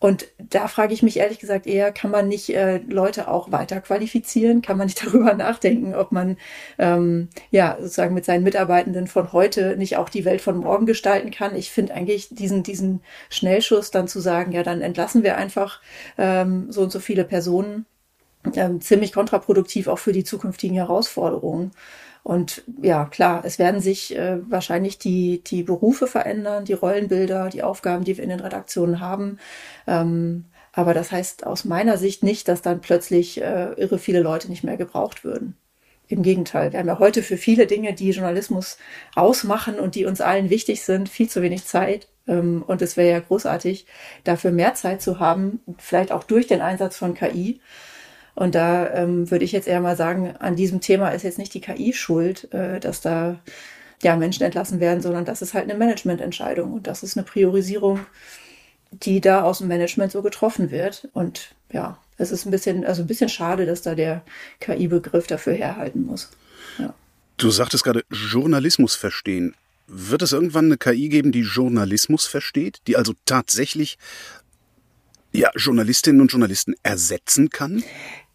Und 0.01 0.25
da 0.39 0.67
frage 0.67 0.95
ich 0.95 1.03
mich 1.03 1.17
ehrlich 1.17 1.37
gesagt 1.37 1.67
eher, 1.67 1.91
kann 1.91 2.09
man 2.09 2.27
nicht 2.27 2.49
äh, 2.49 2.79
Leute 2.79 3.27
auch 3.27 3.51
weiter 3.51 3.81
qualifizieren? 3.81 4.63
Kann 4.63 4.75
man 4.75 4.87
nicht 4.87 5.05
darüber 5.05 5.35
nachdenken, 5.35 5.93
ob 5.93 6.11
man 6.11 6.37
ähm, 6.79 7.29
ja 7.51 7.77
sozusagen 7.79 8.15
mit 8.15 8.25
seinen 8.25 8.43
Mitarbeitenden 8.43 9.05
von 9.05 9.31
heute 9.31 9.77
nicht 9.77 9.97
auch 9.97 10.09
die 10.09 10.25
Welt 10.25 10.41
von 10.41 10.57
morgen 10.57 10.87
gestalten 10.87 11.29
kann? 11.29 11.55
Ich 11.55 11.69
finde 11.69 11.93
eigentlich 11.93 12.29
diesen, 12.31 12.63
diesen 12.63 13.01
Schnellschuss 13.29 13.91
dann 13.91 14.07
zu 14.07 14.19
sagen, 14.19 14.51
ja, 14.53 14.63
dann 14.63 14.81
entlassen 14.81 15.21
wir 15.21 15.37
einfach 15.37 15.81
ähm, 16.17 16.71
so 16.71 16.81
und 16.81 16.91
so 16.91 16.99
viele 16.99 17.23
Personen, 17.23 17.85
ähm, 18.55 18.81
ziemlich 18.81 19.13
kontraproduktiv 19.13 19.87
auch 19.87 19.99
für 19.99 20.13
die 20.13 20.23
zukünftigen 20.23 20.77
Herausforderungen. 20.77 21.73
Und 22.23 22.63
ja, 22.81 23.05
klar, 23.05 23.43
es 23.45 23.57
werden 23.57 23.81
sich 23.81 24.15
äh, 24.15 24.37
wahrscheinlich 24.49 24.99
die, 24.99 25.43
die 25.43 25.63
Berufe 25.63 26.07
verändern, 26.07 26.65
die 26.65 26.73
Rollenbilder, 26.73 27.49
die 27.49 27.63
Aufgaben, 27.63 28.03
die 28.03 28.17
wir 28.17 28.23
in 28.23 28.29
den 28.29 28.39
Redaktionen 28.39 28.99
haben. 28.99 29.39
Ähm, 29.87 30.45
aber 30.73 30.93
das 30.93 31.11
heißt 31.11 31.45
aus 31.45 31.65
meiner 31.65 31.97
Sicht 31.97 32.23
nicht, 32.23 32.47
dass 32.47 32.61
dann 32.61 32.81
plötzlich 32.81 33.41
äh, 33.41 33.73
irre 33.73 33.99
viele 33.99 34.21
Leute 34.21 34.49
nicht 34.49 34.63
mehr 34.63 34.77
gebraucht 34.77 35.23
würden. 35.23 35.57
Im 36.07 36.23
Gegenteil, 36.23 36.71
wir 36.71 36.79
haben 36.79 36.87
ja 36.87 36.99
heute 36.99 37.23
für 37.23 37.37
viele 37.37 37.67
Dinge, 37.67 37.93
die 37.93 38.11
Journalismus 38.11 38.77
ausmachen 39.15 39.79
und 39.79 39.95
die 39.95 40.05
uns 40.05 40.21
allen 40.21 40.49
wichtig 40.49 40.83
sind, 40.83 41.09
viel 41.09 41.29
zu 41.29 41.41
wenig 41.41 41.65
Zeit. 41.65 42.07
Ähm, 42.27 42.63
und 42.67 42.81
es 42.81 42.97
wäre 42.97 43.11
ja 43.11 43.19
großartig, 43.19 43.85
dafür 44.23 44.51
mehr 44.51 44.75
Zeit 44.75 45.01
zu 45.01 45.19
haben, 45.19 45.61
vielleicht 45.77 46.11
auch 46.11 46.23
durch 46.23 46.47
den 46.47 46.61
Einsatz 46.61 46.97
von 46.97 47.15
KI. 47.15 47.61
Und 48.35 48.55
da 48.55 48.93
ähm, 48.93 49.29
würde 49.29 49.45
ich 49.45 49.51
jetzt 49.51 49.67
eher 49.67 49.81
mal 49.81 49.97
sagen, 49.97 50.35
an 50.37 50.55
diesem 50.55 50.81
Thema 50.81 51.09
ist 51.09 51.23
jetzt 51.23 51.37
nicht 51.37 51.53
die 51.53 51.61
KI 51.61 51.93
schuld, 51.93 52.51
äh, 52.53 52.79
dass 52.79 53.01
da 53.01 53.39
ja 54.01 54.15
Menschen 54.15 54.43
entlassen 54.43 54.79
werden, 54.79 55.01
sondern 55.01 55.25
das 55.25 55.41
ist 55.41 55.53
halt 55.53 55.69
eine 55.69 55.77
Managemententscheidung 55.77 56.73
und 56.73 56.87
das 56.87 57.03
ist 57.03 57.17
eine 57.17 57.25
Priorisierung, 57.25 57.99
die 58.91 59.21
da 59.21 59.43
aus 59.43 59.59
dem 59.59 59.67
Management 59.67 60.11
so 60.11 60.21
getroffen 60.21 60.71
wird. 60.71 61.09
Und 61.13 61.53
ja, 61.71 61.97
es 62.17 62.31
ist 62.31 62.45
ein 62.45 62.51
bisschen, 62.51 62.85
also 62.85 63.01
ein 63.01 63.07
bisschen 63.07 63.29
schade, 63.29 63.65
dass 63.65 63.81
da 63.81 63.95
der 63.95 64.23
KI-Begriff 64.59 65.27
dafür 65.27 65.53
herhalten 65.53 66.05
muss. 66.05 66.29
Ja. 66.77 66.93
Du 67.37 67.49
sagtest 67.49 67.83
gerade 67.83 68.03
Journalismus 68.09 68.95
verstehen. 68.95 69.55
Wird 69.87 70.21
es 70.21 70.31
irgendwann 70.31 70.65
eine 70.65 70.77
KI 70.77 71.09
geben, 71.09 71.31
die 71.31 71.41
Journalismus 71.41 72.25
versteht, 72.25 72.81
die 72.87 72.95
also 72.95 73.13
tatsächlich 73.25 73.97
ja, 75.31 75.49
Journalistinnen 75.55 76.21
und 76.21 76.31
Journalisten 76.31 76.75
ersetzen 76.83 77.49
kann? 77.49 77.83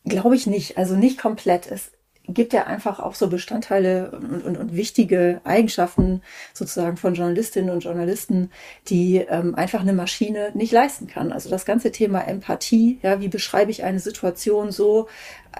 Glaube 0.06 0.36
ich 0.36 0.46
nicht. 0.46 0.78
Also 0.78 0.96
nicht 0.96 1.18
komplett. 1.18 1.66
Es 1.66 1.90
gibt 2.28 2.52
ja 2.52 2.64
einfach 2.64 3.00
auch 3.00 3.14
so 3.14 3.28
Bestandteile 3.28 4.10
und, 4.10 4.44
und, 4.44 4.56
und 4.56 4.76
wichtige 4.76 5.40
Eigenschaften 5.44 6.22
sozusagen 6.52 6.96
von 6.96 7.14
Journalistinnen 7.14 7.70
und 7.70 7.84
Journalisten, 7.84 8.50
die 8.88 9.16
ähm, 9.16 9.54
einfach 9.54 9.80
eine 9.80 9.92
Maschine 9.92 10.50
nicht 10.54 10.72
leisten 10.72 11.06
kann. 11.06 11.32
Also 11.32 11.50
das 11.50 11.64
ganze 11.64 11.92
Thema 11.92 12.20
Empathie, 12.26 12.98
ja, 13.02 13.20
wie 13.20 13.28
beschreibe 13.28 13.70
ich 13.70 13.84
eine 13.84 14.00
Situation 14.00 14.72
so, 14.72 15.06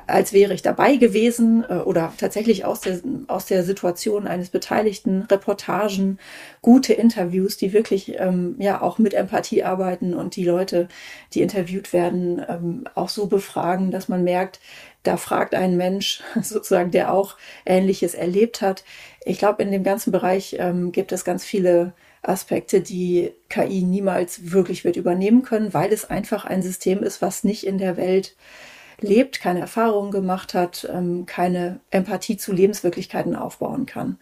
als 0.07 0.33
wäre 0.33 0.55
ich 0.55 0.63
dabei 0.63 0.97
gewesen 0.97 1.65
äh, 1.69 1.75
oder 1.75 2.13
tatsächlich 2.19 2.65
aus 2.65 2.81
der, 2.81 3.01
aus 3.29 3.47
der 3.47 3.65
Situation 3.65 4.27
eines 4.27 4.51
Beteiligten, 4.51 5.23
Reportagen, 5.23 6.19
gute 6.63 6.93
Interviews, 6.93 7.57
die 7.57 7.73
wirklich 7.73 8.15
ähm, 8.19 8.57
ja 8.59 8.83
auch 8.83 8.99
mit 8.99 9.15
Empathie 9.15 9.65
arbeiten 9.65 10.15
und 10.15 10.37
die 10.37 10.45
Leute, 10.45 10.89
die 11.33 11.43
interviewt 11.43 11.93
werden, 11.93 12.45
ähm, 12.49 12.85
auch 12.95 13.09
so 13.09 13.27
befragen, 13.27 13.91
dass 13.91 14.09
man 14.09 14.23
merkt, 14.25 14.61
da 15.07 15.17
fragt 15.17 15.55
ein 15.55 15.77
Mensch 15.77 16.23
sozusagen, 16.43 16.91
der 16.91 17.13
auch 17.13 17.37
Ähnliches 17.65 18.15
erlebt 18.15 18.61
hat. 18.61 18.85
Ich 19.25 19.39
glaube, 19.39 19.63
in 19.63 19.71
dem 19.71 19.83
ganzen 19.83 20.13
Bereich 20.13 20.57
ähm, 20.59 20.93
gibt 20.93 21.13
es 21.13 21.25
ganz 21.25 21.45
viele 21.45 21.93
Aspekte, 22.23 22.81
die 22.81 23.33
KI 23.49 23.83
niemals 23.83 24.53
wirklich 24.53 24.85
wird 24.85 24.97
übernehmen 24.97 25.43
können, 25.43 25.73
weil 25.75 25.93
es 25.93 26.09
einfach 26.09 26.45
ein 26.45 26.63
System 26.63 27.03
ist, 27.03 27.23
was 27.23 27.45
nicht 27.45 27.67
in 27.67 27.79
der 27.79 27.97
Welt 27.97 28.35
lebt, 29.01 29.41
keine 29.41 29.61
Erfahrungen 29.61 30.11
gemacht 30.11 30.55
hat, 30.55 30.89
ähm, 30.93 31.27
keine 31.27 31.81
Empathie 31.91 32.37
zu 32.37 32.53
Lebenswirklichkeiten 32.53 33.37
aufbauen 33.37 33.87
kann. 33.87 34.19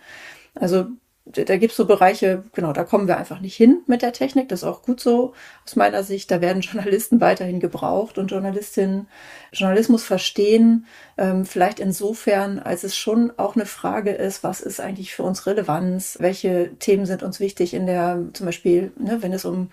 Also 0.54 0.86
da 1.26 1.56
gibt's 1.56 1.76
so 1.76 1.86
Bereiche, 1.86 2.44
genau, 2.52 2.74
da 2.74 2.84
kommen 2.84 3.08
wir 3.08 3.16
einfach 3.16 3.40
nicht 3.40 3.56
hin 3.56 3.82
mit 3.86 4.02
der 4.02 4.12
Technik. 4.12 4.50
Das 4.50 4.60
ist 4.60 4.68
auch 4.68 4.82
gut 4.82 5.00
so 5.00 5.32
aus 5.64 5.74
meiner 5.74 6.02
Sicht. 6.02 6.30
Da 6.30 6.42
werden 6.42 6.60
Journalisten 6.60 7.20
weiterhin 7.20 7.60
gebraucht 7.60 8.18
und 8.18 8.30
Journalistinnen 8.30 9.08
Journalismus 9.52 10.04
verstehen. 10.04 10.86
Ähm, 11.16 11.46
vielleicht 11.46 11.80
insofern, 11.80 12.58
als 12.58 12.84
es 12.84 12.94
schon 12.94 13.32
auch 13.38 13.56
eine 13.56 13.64
Frage 13.64 14.10
ist, 14.10 14.44
was 14.44 14.60
ist 14.60 14.80
eigentlich 14.80 15.14
für 15.14 15.22
uns 15.22 15.46
Relevanz? 15.46 16.18
Welche 16.20 16.76
Themen 16.78 17.06
sind 17.06 17.22
uns 17.22 17.40
wichtig 17.40 17.72
in 17.72 17.86
der, 17.86 18.22
zum 18.34 18.44
Beispiel, 18.44 18.92
ne, 18.98 19.22
wenn 19.22 19.32
es 19.32 19.46
um 19.46 19.70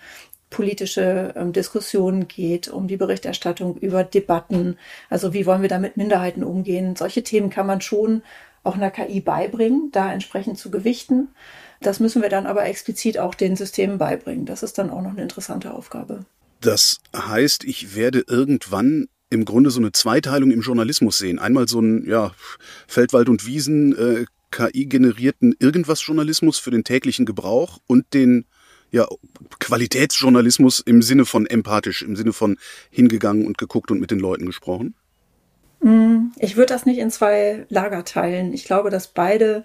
politische 0.48 1.34
ähm, 1.36 1.52
Diskussionen 1.52 2.28
geht, 2.28 2.68
um 2.68 2.86
die 2.86 2.96
Berichterstattung 2.96 3.76
über 3.78 4.04
Debatten. 4.04 4.78
Also 5.10 5.34
wie 5.34 5.46
wollen 5.46 5.62
wir 5.62 5.68
da 5.68 5.78
mit 5.78 5.96
Minderheiten 5.96 6.44
umgehen? 6.44 6.94
Solche 6.94 7.22
Themen 7.22 7.50
kann 7.50 7.66
man 7.66 7.80
schon 7.80 8.22
auch 8.64 8.76
einer 8.76 8.90
KI 8.90 9.20
beibringen, 9.20 9.90
da 9.92 10.12
entsprechend 10.12 10.58
zu 10.58 10.70
gewichten. 10.70 11.28
Das 11.80 12.00
müssen 12.00 12.22
wir 12.22 12.28
dann 12.28 12.46
aber 12.46 12.64
explizit 12.64 13.18
auch 13.18 13.34
den 13.34 13.56
Systemen 13.56 13.98
beibringen. 13.98 14.46
Das 14.46 14.62
ist 14.62 14.78
dann 14.78 14.90
auch 14.90 15.02
noch 15.02 15.10
eine 15.10 15.22
interessante 15.22 15.74
Aufgabe. 15.74 16.24
Das 16.60 17.00
heißt, 17.14 17.64
ich 17.64 17.96
werde 17.96 18.24
irgendwann 18.28 19.08
im 19.30 19.44
Grunde 19.44 19.70
so 19.70 19.80
eine 19.80 19.92
Zweiteilung 19.92 20.50
im 20.50 20.60
Journalismus 20.60 21.18
sehen. 21.18 21.38
Einmal 21.38 21.66
so 21.66 21.80
ein 21.80 22.06
ja, 22.06 22.32
Feldwald- 22.86 23.28
und 23.28 23.46
Wiesen 23.46 23.96
äh, 23.96 24.24
Irgendwas-Journalismus 24.54 26.58
für 26.58 26.70
den 26.70 26.84
täglichen 26.84 27.24
Gebrauch 27.24 27.78
und 27.86 28.12
den 28.12 28.44
ja, 28.90 29.08
Qualitätsjournalismus 29.58 30.80
im 30.80 31.00
Sinne 31.00 31.24
von 31.24 31.46
empathisch, 31.46 32.02
im 32.02 32.14
Sinne 32.14 32.34
von 32.34 32.58
hingegangen 32.90 33.46
und 33.46 33.56
geguckt 33.56 33.90
und 33.90 33.98
mit 33.98 34.10
den 34.10 34.20
Leuten 34.20 34.44
gesprochen? 34.44 34.94
Ich 36.38 36.56
würde 36.56 36.72
das 36.72 36.86
nicht 36.86 36.98
in 36.98 37.10
zwei 37.10 37.66
Lager 37.68 38.04
teilen. 38.04 38.52
Ich 38.52 38.64
glaube, 38.64 38.90
dass 38.90 39.08
beide 39.08 39.64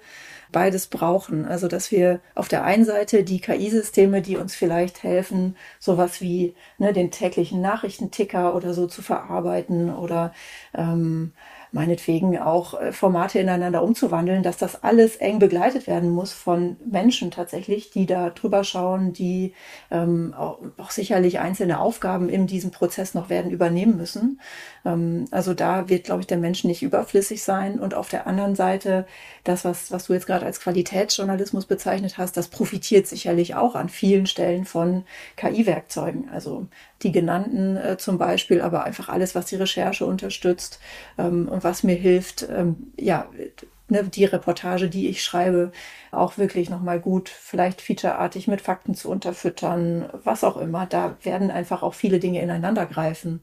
beides 0.52 0.88
brauchen. 0.88 1.46
Also, 1.46 1.68
dass 1.68 1.92
wir 1.92 2.22
auf 2.36 2.48
der 2.48 2.64
einen 2.64 2.86
Seite 2.86 3.24
die 3.24 3.40
KI-Systeme, 3.40 4.22
die 4.22 4.38
uns 4.38 4.56
vielleicht 4.56 5.04
helfen, 5.04 5.56
sowas 5.80 6.22
wie 6.22 6.56
ne, 6.78 6.94
den 6.94 7.12
täglichen 7.12 7.62
Nachrichtenticker 7.62 8.56
oder 8.56 8.74
so 8.74 8.88
zu 8.88 9.02
verarbeiten 9.02 9.94
oder 9.94 10.34
ähm, 10.74 11.34
meinetwegen 11.72 12.38
auch 12.38 12.80
äh, 12.80 12.92
Formate 12.92 13.40
ineinander 13.40 13.84
umzuwandeln, 13.84 14.44
dass 14.44 14.58
das 14.58 14.84
alles 14.84 15.16
eng 15.18 15.40
begleitet 15.40 15.88
werden 15.88 16.10
muss 16.10 16.32
von 16.32 16.78
Menschen 16.86 17.32
tatsächlich, 17.32 17.92
die 17.92 18.06
da 18.06 18.30
drüber 18.30 18.64
schauen, 18.64 19.14
die 19.14 19.54
ähm, 19.92 20.34
auch, 20.38 20.60
auch, 20.78 20.92
sicherlich 20.92 21.40
einzelne 21.40 21.80
Aufgaben 21.80 22.30
in 22.30 22.48
diesem 22.48 22.72
Prozess 22.72 23.14
noch 23.14 23.30
werden 23.30 23.52
übernehmen 23.52 23.98
müssen. 23.98 24.40
Ähm, 24.86 25.26
also 25.32 25.54
da 25.54 25.90
wird, 25.90 26.06
glaube 26.06 26.22
ich, 26.22 26.28
der 26.28 26.38
Mensch 26.38 26.64
nicht 26.64 26.84
überflüssig 26.84 27.44
sein. 27.44 27.80
Und 27.80 27.94
auf 27.94 28.10
der 28.10 28.28
anderen 28.28 28.56
Seite, 28.56 29.06
das, 29.44 29.66
was, 29.66 29.92
was 29.92 30.06
du 30.06 30.14
jetzt 30.14 30.28
gerade 30.28 30.46
als 30.46 30.60
Qualitätsjournalismus 30.60 31.66
bezeichnet 31.66 32.18
hast, 32.18 32.38
das 32.38 32.48
profitiert 32.48 33.08
sicherlich 33.08 33.56
auch 33.56 33.76
an 33.76 33.90
vielen 33.90 34.26
Stellen 34.26 34.66
von 34.66 35.04
KI-Werkzeugen. 35.36 36.30
Also 36.30 36.68
die 37.04 37.12
genannten 37.12 37.78
äh, 37.78 37.98
zum 37.98 38.18
Beispiel, 38.18 38.62
aber 38.62 38.84
einfach 38.84 39.10
alles, 39.10 39.36
was 39.36 39.46
die 39.46 39.56
Recherche 39.56 40.06
unterstützt 40.06 40.80
ähm, 41.18 41.48
und 41.48 41.64
was 41.64 41.84
mir 41.84 41.96
hilft, 41.96 42.48
ähm, 42.50 42.92
ja, 43.00 43.28
ne, 43.90 44.04
die 44.04 44.26
Reportage, 44.26 44.90
die 44.90 45.08
ich 45.08 45.24
schreibe, 45.24 45.72
auch 46.12 46.38
wirklich 46.38 46.70
nochmal 46.70 47.00
gut, 47.00 47.30
vielleicht 47.30 47.82
featureartig 47.82 48.48
mit 48.48 48.62
Fakten 48.62 48.96
zu 48.96 49.10
unterfüttern, 49.10 50.10
was 50.24 50.44
auch 50.44 50.58
immer. 50.58 50.86
Da 50.86 51.18
werden 51.24 51.52
einfach 51.52 51.84
auch 51.84 51.94
viele 51.94 52.20
Dinge 52.20 52.42
ineinander 52.42 52.86
greifen. 52.86 53.42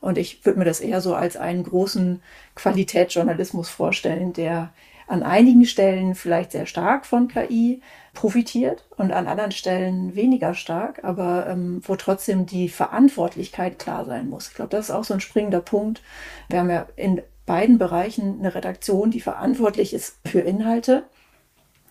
Und 0.00 0.18
ich 0.18 0.44
würde 0.44 0.58
mir 0.58 0.64
das 0.64 0.80
eher 0.80 1.00
so 1.00 1.14
als 1.14 1.36
einen 1.36 1.64
großen 1.64 2.22
Qualitätsjournalismus 2.54 3.68
vorstellen, 3.68 4.32
der 4.32 4.72
an 5.10 5.24
einigen 5.24 5.64
Stellen 5.64 6.14
vielleicht 6.14 6.52
sehr 6.52 6.66
stark 6.66 7.04
von 7.04 7.26
KI 7.26 7.82
profitiert 8.14 8.86
und 8.96 9.12
an 9.12 9.26
anderen 9.26 9.50
Stellen 9.50 10.14
weniger 10.14 10.54
stark, 10.54 11.02
aber 11.02 11.48
ähm, 11.48 11.80
wo 11.84 11.96
trotzdem 11.96 12.46
die 12.46 12.68
Verantwortlichkeit 12.68 13.80
klar 13.80 14.04
sein 14.04 14.28
muss. 14.28 14.48
Ich 14.48 14.54
glaube, 14.54 14.70
das 14.70 14.88
ist 14.88 14.94
auch 14.94 15.02
so 15.02 15.14
ein 15.14 15.20
springender 15.20 15.60
Punkt. 15.60 16.00
Wir 16.48 16.60
haben 16.60 16.70
ja 16.70 16.86
in 16.94 17.22
beiden 17.44 17.78
Bereichen 17.78 18.38
eine 18.38 18.54
Redaktion, 18.54 19.10
die 19.10 19.20
verantwortlich 19.20 19.94
ist 19.94 20.16
für 20.24 20.40
Inhalte. 20.40 21.02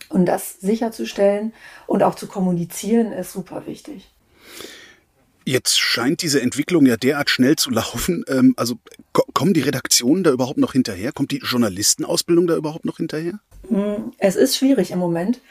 Und 0.07 0.25
das 0.25 0.59
sicherzustellen 0.61 1.53
und 1.87 2.03
auch 2.03 2.15
zu 2.15 2.27
kommunizieren, 2.27 3.11
ist 3.11 3.33
super 3.33 3.65
wichtig. 3.67 4.09
Jetzt 5.49 5.79
scheint 5.79 6.21
diese 6.21 6.43
Entwicklung 6.43 6.85
ja 6.85 6.95
derart 6.95 7.31
schnell 7.31 7.55
zu 7.55 7.71
laufen. 7.71 8.23
Ähm, 8.27 8.53
also 8.55 8.75
kommen 9.33 9.55
die 9.55 9.61
Redaktionen 9.61 10.23
da 10.23 10.29
überhaupt 10.29 10.59
noch 10.59 10.73
hinterher? 10.73 11.11
Kommt 11.11 11.31
die 11.31 11.39
Journalistenausbildung 11.39 12.45
da 12.45 12.55
überhaupt 12.55 12.85
noch 12.85 12.97
hinterher? 12.97 13.39
Hm, 13.67 14.13
es 14.19 14.35
ist 14.35 14.57
schwierig 14.57 14.91
im 14.91 14.99
Moment, 14.99 15.41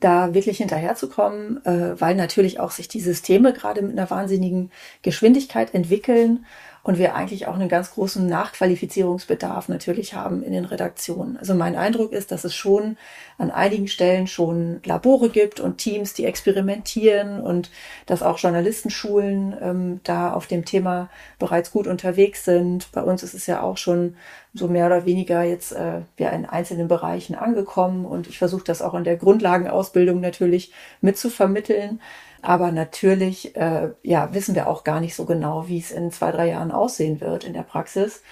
da 0.00 0.34
wirklich 0.34 0.56
hinterherzukommen, 0.56 1.64
äh, 1.64 2.00
weil 2.00 2.16
natürlich 2.16 2.58
auch 2.58 2.72
sich 2.72 2.88
die 2.88 2.98
Systeme 2.98 3.52
gerade 3.52 3.80
mit 3.82 3.92
einer 3.92 4.10
wahnsinnigen 4.10 4.72
Geschwindigkeit 5.02 5.72
entwickeln 5.72 6.46
und 6.84 6.98
wir 6.98 7.14
eigentlich 7.14 7.46
auch 7.46 7.54
einen 7.54 7.70
ganz 7.70 7.92
großen 7.92 8.26
Nachqualifizierungsbedarf 8.26 9.70
natürlich 9.70 10.12
haben 10.12 10.42
in 10.42 10.52
den 10.52 10.66
Redaktionen. 10.66 11.38
Also 11.38 11.54
mein 11.54 11.76
Eindruck 11.76 12.12
ist, 12.12 12.30
dass 12.30 12.44
es 12.44 12.54
schon 12.54 12.98
an 13.38 13.50
einigen 13.50 13.88
Stellen 13.88 14.26
schon 14.26 14.80
Labore 14.84 15.30
gibt 15.30 15.60
und 15.60 15.78
Teams, 15.78 16.12
die 16.12 16.26
experimentieren 16.26 17.40
und 17.40 17.70
dass 18.04 18.22
auch 18.22 18.38
Journalistenschulen 18.38 19.56
ähm, 19.62 20.00
da 20.04 20.34
auf 20.34 20.46
dem 20.46 20.66
Thema 20.66 21.08
bereits 21.38 21.72
gut 21.72 21.86
unterwegs 21.86 22.44
sind. 22.44 22.92
Bei 22.92 23.02
uns 23.02 23.22
ist 23.22 23.32
es 23.32 23.46
ja 23.46 23.62
auch 23.62 23.78
schon 23.78 24.16
so 24.52 24.68
mehr 24.68 24.86
oder 24.86 25.06
weniger 25.06 25.42
jetzt 25.42 25.72
äh, 25.72 26.02
ja 26.18 26.28
in 26.28 26.44
einzelnen 26.44 26.86
Bereichen 26.86 27.34
angekommen 27.34 28.04
und 28.04 28.28
ich 28.28 28.36
versuche 28.36 28.64
das 28.64 28.82
auch 28.82 28.92
in 28.92 29.04
der 29.04 29.16
Grundlagenausbildung 29.16 30.20
natürlich 30.20 30.70
mitzuvermitteln. 31.00 32.00
Aber 32.44 32.72
natürlich, 32.72 33.56
äh, 33.56 33.90
ja, 34.02 34.34
wissen 34.34 34.54
wir 34.54 34.68
auch 34.68 34.84
gar 34.84 35.00
nicht 35.00 35.14
so 35.14 35.24
genau, 35.24 35.66
wie 35.66 35.78
es 35.78 35.90
in 35.90 36.12
zwei, 36.12 36.30
drei 36.30 36.48
Jahren 36.48 36.72
aussehen 36.72 37.22
wird 37.22 37.44
in 37.44 37.54
der 37.54 37.62
Praxis. 37.62 38.22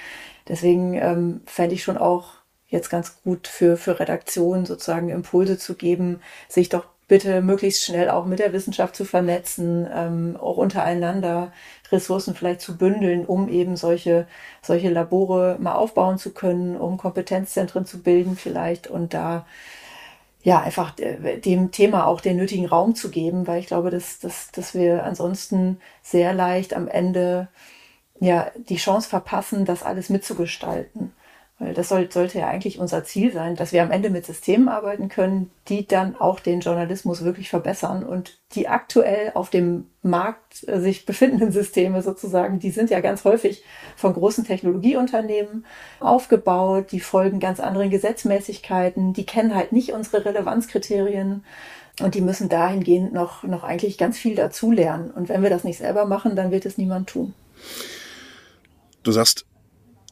Deswegen 0.49 0.95
ähm, 0.95 1.41
fände 1.47 1.75
ich 1.75 1.83
schon 1.83 1.97
auch 1.97 2.35
jetzt 2.69 2.91
ganz 2.91 3.23
gut 3.23 3.49
für, 3.49 3.79
für 3.79 3.99
Redaktionen 3.99 4.67
sozusagen 4.67 5.09
Impulse 5.09 5.57
zu 5.57 5.77
geben, 5.77 6.21
sich 6.47 6.69
doch 6.69 6.85
bitte 7.09 7.41
möglichst 7.41 7.85
schnell 7.85 8.11
auch 8.11 8.27
mit 8.27 8.39
der 8.39 8.53
Wissenschaft 8.53 8.97
zu 8.97 9.07
vernetzen, 9.07 9.89
ähm, 9.95 10.37
auch 10.39 10.59
untereinander 10.59 11.51
Ressourcen 11.91 12.35
vielleicht 12.35 12.61
zu 12.61 12.77
bündeln, 12.77 13.25
um 13.25 13.49
eben 13.49 13.77
solche, 13.77 14.27
solche 14.61 14.91
Labore 14.91 15.57
mal 15.59 15.75
aufbauen 15.75 16.19
zu 16.19 16.33
können, 16.33 16.77
um 16.77 16.99
Kompetenzzentren 16.99 17.87
zu 17.87 18.03
bilden 18.03 18.37
vielleicht 18.37 18.89
und 18.89 19.15
da 19.15 19.47
ja, 20.43 20.61
einfach 20.61 20.99
äh, 20.99 21.39
dem 21.39 21.71
Thema 21.71 22.07
auch 22.07 22.21
den 22.21 22.37
nötigen 22.37 22.67
Raum 22.67 22.95
zu 22.95 23.11
geben, 23.11 23.47
weil 23.47 23.61
ich 23.61 23.67
glaube, 23.67 23.91
dass, 23.91 24.19
dass, 24.19 24.51
dass 24.51 24.75
wir 24.75 25.05
ansonsten 25.05 25.81
sehr 26.03 26.35
leicht 26.35 26.75
am 26.75 26.89
Ende 26.89 27.49
ja 28.19 28.51
die 28.57 28.77
Chance 28.77 29.09
verpassen, 29.09 29.65
das 29.65 29.83
alles 29.83 30.09
mitzugestalten. 30.09 31.13
Weil 31.63 31.75
das 31.75 31.89
soll, 31.89 32.11
sollte 32.11 32.41
ja 32.41 32.49
eigentlich 32.49 32.81
unser 32.81 33.05
Ziel 33.05 33.33
sein, 33.33 33.55
dass 33.55 33.73
wir 33.73 33.85
am 33.85 33.93
Ende 33.93 34.11
mit 34.11 34.27
Systemen 34.27 34.69
arbeiten 34.69 35.09
können, 35.09 35.53
die 35.69 35.87
dann 35.87 36.17
auch 36.17 36.41
den 36.41 36.59
Journalismus 36.59 37.23
wirklich 37.23 37.51
verbessern 37.51 38.03
und 38.03 38.37
die 38.57 38.67
aktuell 38.67 39.31
auf 39.35 39.49
dem 39.49 39.87
Markt 40.03 40.67
äh, 40.67 40.81
sich 40.81 41.07
befindenden 41.07 41.53
Systeme 41.53 42.03
sozusagen, 42.03 42.59
die 42.59 42.73
sind 42.73 42.91
ja 42.91 42.99
ganz 42.99 43.25
häufig 43.25 43.63
von 43.95 44.13
großen 44.13 44.45
Technologieunternehmen 44.45 45.65
aufgebaut, 46.01 46.91
die 46.91 46.99
folgen 46.99 47.39
ganz 47.39 47.61
anderen 47.61 47.91
Gesetzmäßigkeiten, 47.91 49.13
die 49.13 49.25
kennen 49.25 49.55
halt 49.55 49.71
nicht 49.71 49.93
unsere 49.93 50.25
Relevanzkriterien 50.25 51.45
und 52.01 52.17
die 52.17 52.23
müssen 52.23 52.49
dahingehend 52.49 53.13
noch, 53.13 53.45
noch 53.45 53.63
eigentlich 53.63 53.99
ganz 53.99 54.19
viel 54.19 54.35
dazulernen. 54.35 55.13
Und 55.13 55.29
wenn 55.29 55.45
wir 55.45 55.51
das 55.51 55.63
nicht 55.63 55.79
selber 55.79 56.07
machen, 56.07 56.35
dann 56.35 56.51
wird 56.51 56.67
es 56.67 56.77
niemand 56.77 57.09
tun. 57.09 57.35
Du 59.05 59.13
sagst, 59.13 59.47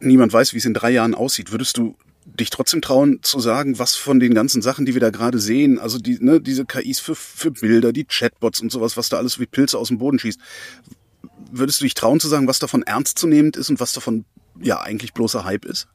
niemand 0.01 0.33
weiß, 0.33 0.53
wie 0.55 0.59
es 0.59 0.65
in 0.65 0.75
drei 0.75 0.91
Jahren 0.91 1.15
aussieht. 1.15 1.53
Würdest 1.53 1.77
du 1.77 1.97
dich 2.27 2.51
trotzdem 2.51 2.83
trauen 2.83 3.21
zu 3.23 3.41
sagen, 3.41 3.79
was 3.79 3.97
von 3.97 4.21
den 4.21 4.35
ganzen 4.35 4.63
Sachen, 4.63 4.87
die 4.87 4.95
wir 4.95 5.01
da 5.01 5.11
gerade 5.11 5.39
sehen, 5.39 5.79
also 5.79 5.99
die, 5.99 6.19
ne, 6.21 6.41
diese 6.41 6.65
KIs 6.65 7.01
für, 7.01 7.15
für 7.15 7.51
Bilder, 7.51 7.93
die 7.93 8.05
Chatbots 8.05 8.61
und 8.61 8.71
sowas, 8.71 8.97
was 8.97 9.09
da 9.09 9.17
alles 9.17 9.39
wie 9.41 9.47
Pilze 9.47 9.79
aus 9.79 9.89
dem 9.89 9.99
Boden 9.99 10.19
schießt, 10.19 10.39
würdest 11.51 11.81
du 11.81 11.85
dich 11.85 11.95
trauen 11.95 12.21
zu 12.21 12.29
sagen, 12.29 12.47
was 12.47 12.59
davon 12.59 12.83
ernstzunehmend 12.83 13.57
ist 13.57 13.71
und 13.71 13.81
was 13.81 13.93
davon 13.93 14.25
ja 14.61 14.81
eigentlich 14.81 15.13
bloßer 15.13 15.45
Hype 15.45 15.65
ist? 15.65 15.89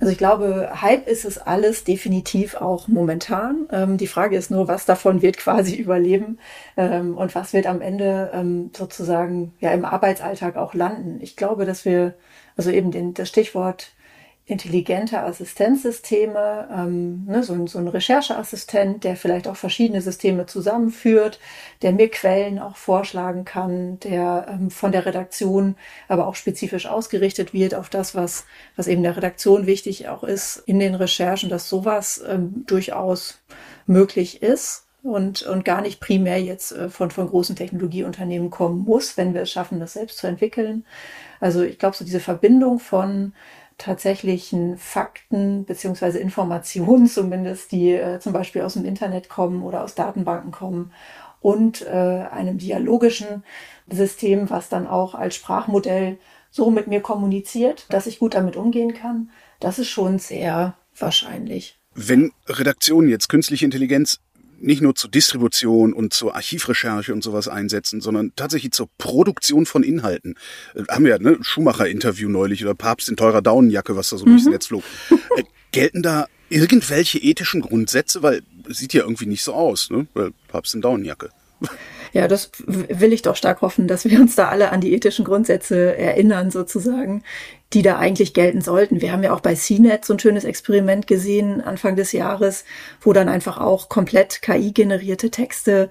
Also 0.00 0.12
ich 0.12 0.18
glaube, 0.18 0.70
Hype 0.80 1.06
ist 1.06 1.26
es 1.26 1.36
alles 1.36 1.84
definitiv 1.84 2.54
auch 2.54 2.88
momentan. 2.88 3.68
Ähm, 3.70 3.98
die 3.98 4.06
Frage 4.06 4.34
ist 4.36 4.50
nur, 4.50 4.66
was 4.66 4.86
davon 4.86 5.20
wird 5.20 5.36
quasi 5.36 5.74
überleben 5.76 6.38
ähm, 6.78 7.18
und 7.18 7.34
was 7.34 7.52
wird 7.52 7.66
am 7.66 7.82
Ende 7.82 8.30
ähm, 8.32 8.70
sozusagen 8.74 9.52
ja 9.60 9.72
im 9.72 9.84
Arbeitsalltag 9.84 10.56
auch 10.56 10.72
landen. 10.72 11.18
Ich 11.20 11.36
glaube, 11.36 11.66
dass 11.66 11.84
wir 11.84 12.14
also 12.56 12.70
eben 12.70 12.90
den, 12.90 13.12
das 13.12 13.28
Stichwort 13.28 13.92
intelligente 14.50 15.20
Assistenzsysteme, 15.20 16.68
ähm, 16.76 17.24
ne, 17.26 17.42
so, 17.42 17.52
ein, 17.52 17.66
so 17.66 17.78
ein 17.78 17.88
Rechercheassistent, 17.88 19.04
der 19.04 19.16
vielleicht 19.16 19.46
auch 19.46 19.56
verschiedene 19.56 20.00
Systeme 20.00 20.46
zusammenführt, 20.46 21.38
der 21.82 21.92
mir 21.92 22.10
Quellen 22.10 22.58
auch 22.58 22.76
vorschlagen 22.76 23.44
kann, 23.44 24.00
der 24.00 24.46
ähm, 24.50 24.70
von 24.70 24.92
der 24.92 25.06
Redaktion 25.06 25.76
aber 26.08 26.26
auch 26.26 26.34
spezifisch 26.34 26.86
ausgerichtet 26.86 27.54
wird 27.54 27.74
auf 27.74 27.88
das, 27.88 28.14
was, 28.14 28.44
was 28.76 28.88
eben 28.88 29.02
der 29.02 29.16
Redaktion 29.16 29.66
wichtig 29.66 30.08
auch 30.08 30.24
ist 30.24 30.62
in 30.66 30.80
den 30.80 30.96
Recherchen, 30.96 31.48
dass 31.48 31.68
sowas 31.68 32.22
ähm, 32.28 32.64
durchaus 32.66 33.40
möglich 33.86 34.42
ist 34.42 34.86
und, 35.02 35.42
und 35.42 35.64
gar 35.64 35.80
nicht 35.80 36.00
primär 36.00 36.42
jetzt 36.42 36.72
äh, 36.72 36.88
von, 36.88 37.10
von 37.10 37.28
großen 37.28 37.56
Technologieunternehmen 37.56 38.50
kommen 38.50 38.84
muss, 38.84 39.16
wenn 39.16 39.32
wir 39.32 39.42
es 39.42 39.50
schaffen, 39.50 39.80
das 39.80 39.94
selbst 39.94 40.18
zu 40.18 40.26
entwickeln. 40.26 40.84
Also 41.40 41.62
ich 41.62 41.78
glaube, 41.78 41.96
so 41.96 42.04
diese 42.04 42.20
Verbindung 42.20 42.80
von 42.80 43.32
tatsächlichen 43.80 44.76
Fakten 44.76 45.64
beziehungsweise 45.64 46.18
Informationen 46.18 47.06
zumindest, 47.08 47.72
die 47.72 47.92
äh, 47.92 48.20
zum 48.20 48.32
Beispiel 48.32 48.62
aus 48.62 48.74
dem 48.74 48.84
Internet 48.84 49.28
kommen 49.28 49.62
oder 49.62 49.82
aus 49.82 49.94
Datenbanken 49.94 50.52
kommen 50.52 50.92
und 51.40 51.82
äh, 51.82 51.88
einem 51.88 52.58
dialogischen 52.58 53.42
System, 53.90 54.50
was 54.50 54.68
dann 54.68 54.86
auch 54.86 55.14
als 55.14 55.34
Sprachmodell 55.34 56.18
so 56.50 56.70
mit 56.70 56.86
mir 56.86 57.00
kommuniziert, 57.00 57.86
dass 57.90 58.06
ich 58.06 58.18
gut 58.18 58.34
damit 58.34 58.56
umgehen 58.56 58.94
kann. 58.94 59.30
Das 59.58 59.78
ist 59.78 59.88
schon 59.88 60.18
sehr 60.18 60.74
wahrscheinlich. 60.96 61.78
Wenn 61.94 62.32
Redaktionen 62.46 63.08
jetzt 63.08 63.28
künstliche 63.28 63.64
Intelligenz 63.64 64.20
nicht 64.60 64.82
nur 64.82 64.94
zur 64.94 65.10
Distribution 65.10 65.92
und 65.92 66.12
zur 66.12 66.34
Archivrecherche 66.34 67.12
und 67.12 67.22
sowas 67.22 67.48
einsetzen, 67.48 68.00
sondern 68.00 68.32
tatsächlich 68.36 68.72
zur 68.72 68.88
Produktion 68.98 69.66
von 69.66 69.82
Inhalten. 69.82 70.36
Äh, 70.74 70.84
haben 70.88 71.04
wir 71.04 71.12
ja 71.12 71.18
ne 71.18 71.38
Schumacher-Interview 71.40 72.28
neulich 72.28 72.64
oder 72.64 72.74
Papst 72.74 73.08
in 73.08 73.16
teurer 73.16 73.42
Daunenjacke, 73.42 73.96
was 73.96 74.10
da 74.10 74.18
so 74.18 74.26
mhm. 74.26 74.30
durchs 74.30 74.46
Netz 74.46 74.66
flog. 74.66 74.84
Äh, 75.10 75.44
gelten 75.72 76.02
da 76.02 76.26
irgendwelche 76.48 77.18
ethischen 77.18 77.60
Grundsätze? 77.60 78.22
Weil 78.22 78.42
es 78.68 78.78
sieht 78.78 78.92
ja 78.92 79.02
irgendwie 79.02 79.26
nicht 79.26 79.42
so 79.42 79.54
aus, 79.54 79.90
ne? 79.90 80.06
Weil 80.14 80.32
Papst 80.48 80.74
in 80.74 80.82
Daunenjacke. 80.82 81.30
Ja, 82.12 82.28
das 82.28 82.50
will 82.66 83.12
ich 83.12 83.22
doch 83.22 83.36
stark 83.36 83.60
hoffen, 83.60 83.86
dass 83.86 84.04
wir 84.04 84.20
uns 84.20 84.34
da 84.34 84.48
alle 84.48 84.72
an 84.72 84.80
die 84.80 84.92
ethischen 84.92 85.24
Grundsätze 85.24 85.96
erinnern, 85.96 86.50
sozusagen, 86.50 87.22
die 87.72 87.82
da 87.82 87.98
eigentlich 87.98 88.34
gelten 88.34 88.60
sollten. 88.60 89.00
Wir 89.00 89.12
haben 89.12 89.22
ja 89.22 89.32
auch 89.32 89.40
bei 89.40 89.54
CNET 89.54 90.04
so 90.04 90.14
ein 90.14 90.18
schönes 90.18 90.44
Experiment 90.44 91.06
gesehen 91.06 91.60
Anfang 91.60 91.94
des 91.94 92.12
Jahres, 92.12 92.64
wo 93.00 93.12
dann 93.12 93.28
einfach 93.28 93.58
auch 93.58 93.88
komplett 93.88 94.42
KI-generierte 94.42 95.30
Texte 95.30 95.88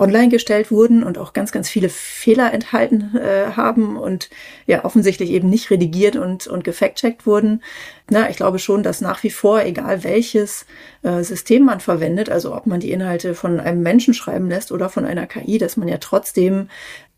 online 0.00 0.30
gestellt 0.30 0.70
wurden 0.70 1.04
und 1.04 1.18
auch 1.18 1.34
ganz, 1.34 1.52
ganz 1.52 1.68
viele 1.68 1.90
Fehler 1.90 2.52
enthalten 2.52 3.16
äh, 3.16 3.52
haben 3.52 3.96
und 3.98 4.30
ja 4.66 4.84
offensichtlich 4.84 5.30
eben 5.30 5.50
nicht 5.50 5.70
redigiert 5.70 6.16
und, 6.16 6.46
und 6.46 6.64
gefact-checkt 6.64 7.26
wurden. 7.26 7.62
Na, 8.08 8.30
ich 8.30 8.36
glaube 8.36 8.58
schon, 8.58 8.82
dass 8.82 9.02
nach 9.02 9.22
wie 9.22 9.30
vor, 9.30 9.62
egal 9.62 10.02
welches 10.02 10.64
äh, 11.02 11.22
System 11.22 11.64
man 11.64 11.80
verwendet, 11.80 12.30
also 12.30 12.56
ob 12.56 12.66
man 12.66 12.80
die 12.80 12.90
Inhalte 12.90 13.34
von 13.34 13.60
einem 13.60 13.82
Menschen 13.82 14.14
schreiben 14.14 14.48
lässt 14.48 14.72
oder 14.72 14.88
von 14.88 15.04
einer 15.04 15.26
KI, 15.26 15.58
dass 15.60 15.76
man 15.76 15.88
ja 15.88 15.98
trotzdem 15.98 16.68